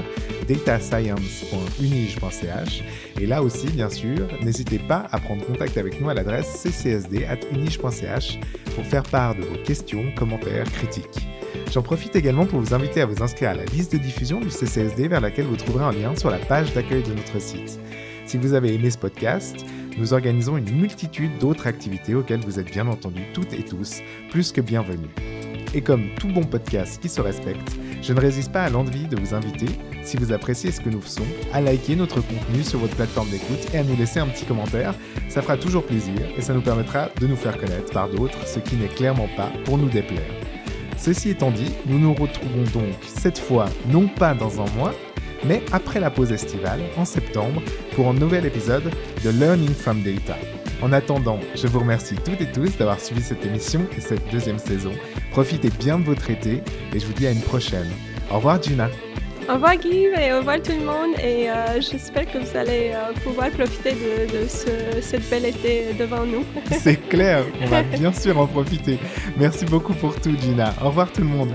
[0.47, 2.83] datascience.unige.ch.
[3.19, 8.39] Et là aussi, bien sûr, n'hésitez pas à prendre contact avec nous à l'adresse ccsd.unige.ch
[8.75, 11.27] pour faire part de vos questions, commentaires, critiques.
[11.71, 14.51] J'en profite également pour vous inviter à vous inscrire à la liste de diffusion du
[14.51, 17.79] CCSD vers laquelle vous trouverez un lien sur la page d'accueil de notre site.
[18.27, 19.65] Si vous avez aimé ce podcast,
[19.97, 24.51] nous organisons une multitude d'autres activités auxquelles vous êtes bien entendu toutes et tous plus
[24.51, 25.09] que bienvenus.
[25.73, 29.19] Et comme tout bon podcast qui se respecte, je ne résiste pas à l'envie de
[29.19, 29.67] vous inviter,
[30.03, 33.73] si vous appréciez ce que nous faisons, à liker notre contenu sur votre plateforme d'écoute
[33.73, 34.93] et à nous laisser un petit commentaire.
[35.27, 38.59] Ça fera toujours plaisir et ça nous permettra de nous faire connaître par d'autres, ce
[38.59, 40.31] qui n'est clairement pas pour nous déplaire.
[40.97, 44.93] Ceci étant dit, nous nous retrouvons donc cette fois non pas dans un mois,
[45.47, 47.61] mais après la pause estivale, en septembre,
[47.95, 48.91] pour un nouvel épisode
[49.23, 50.35] de Learning from Data.
[50.81, 54.59] En attendant, je vous remercie toutes et tous d'avoir suivi cette émission et cette deuxième
[54.59, 54.91] saison.
[55.31, 56.61] Profitez bien de votre été
[56.93, 57.89] et je vous dis à une prochaine.
[58.31, 58.89] Au revoir Gina.
[59.47, 62.91] Au revoir Guy et au revoir tout le monde et euh, j'espère que vous allez
[62.93, 66.43] euh, pouvoir profiter de, de ce, cette belle été devant nous.
[66.71, 68.97] C'est clair, on va bien sûr en profiter.
[69.37, 70.73] Merci beaucoup pour tout Gina.
[70.81, 71.51] Au revoir tout le monde.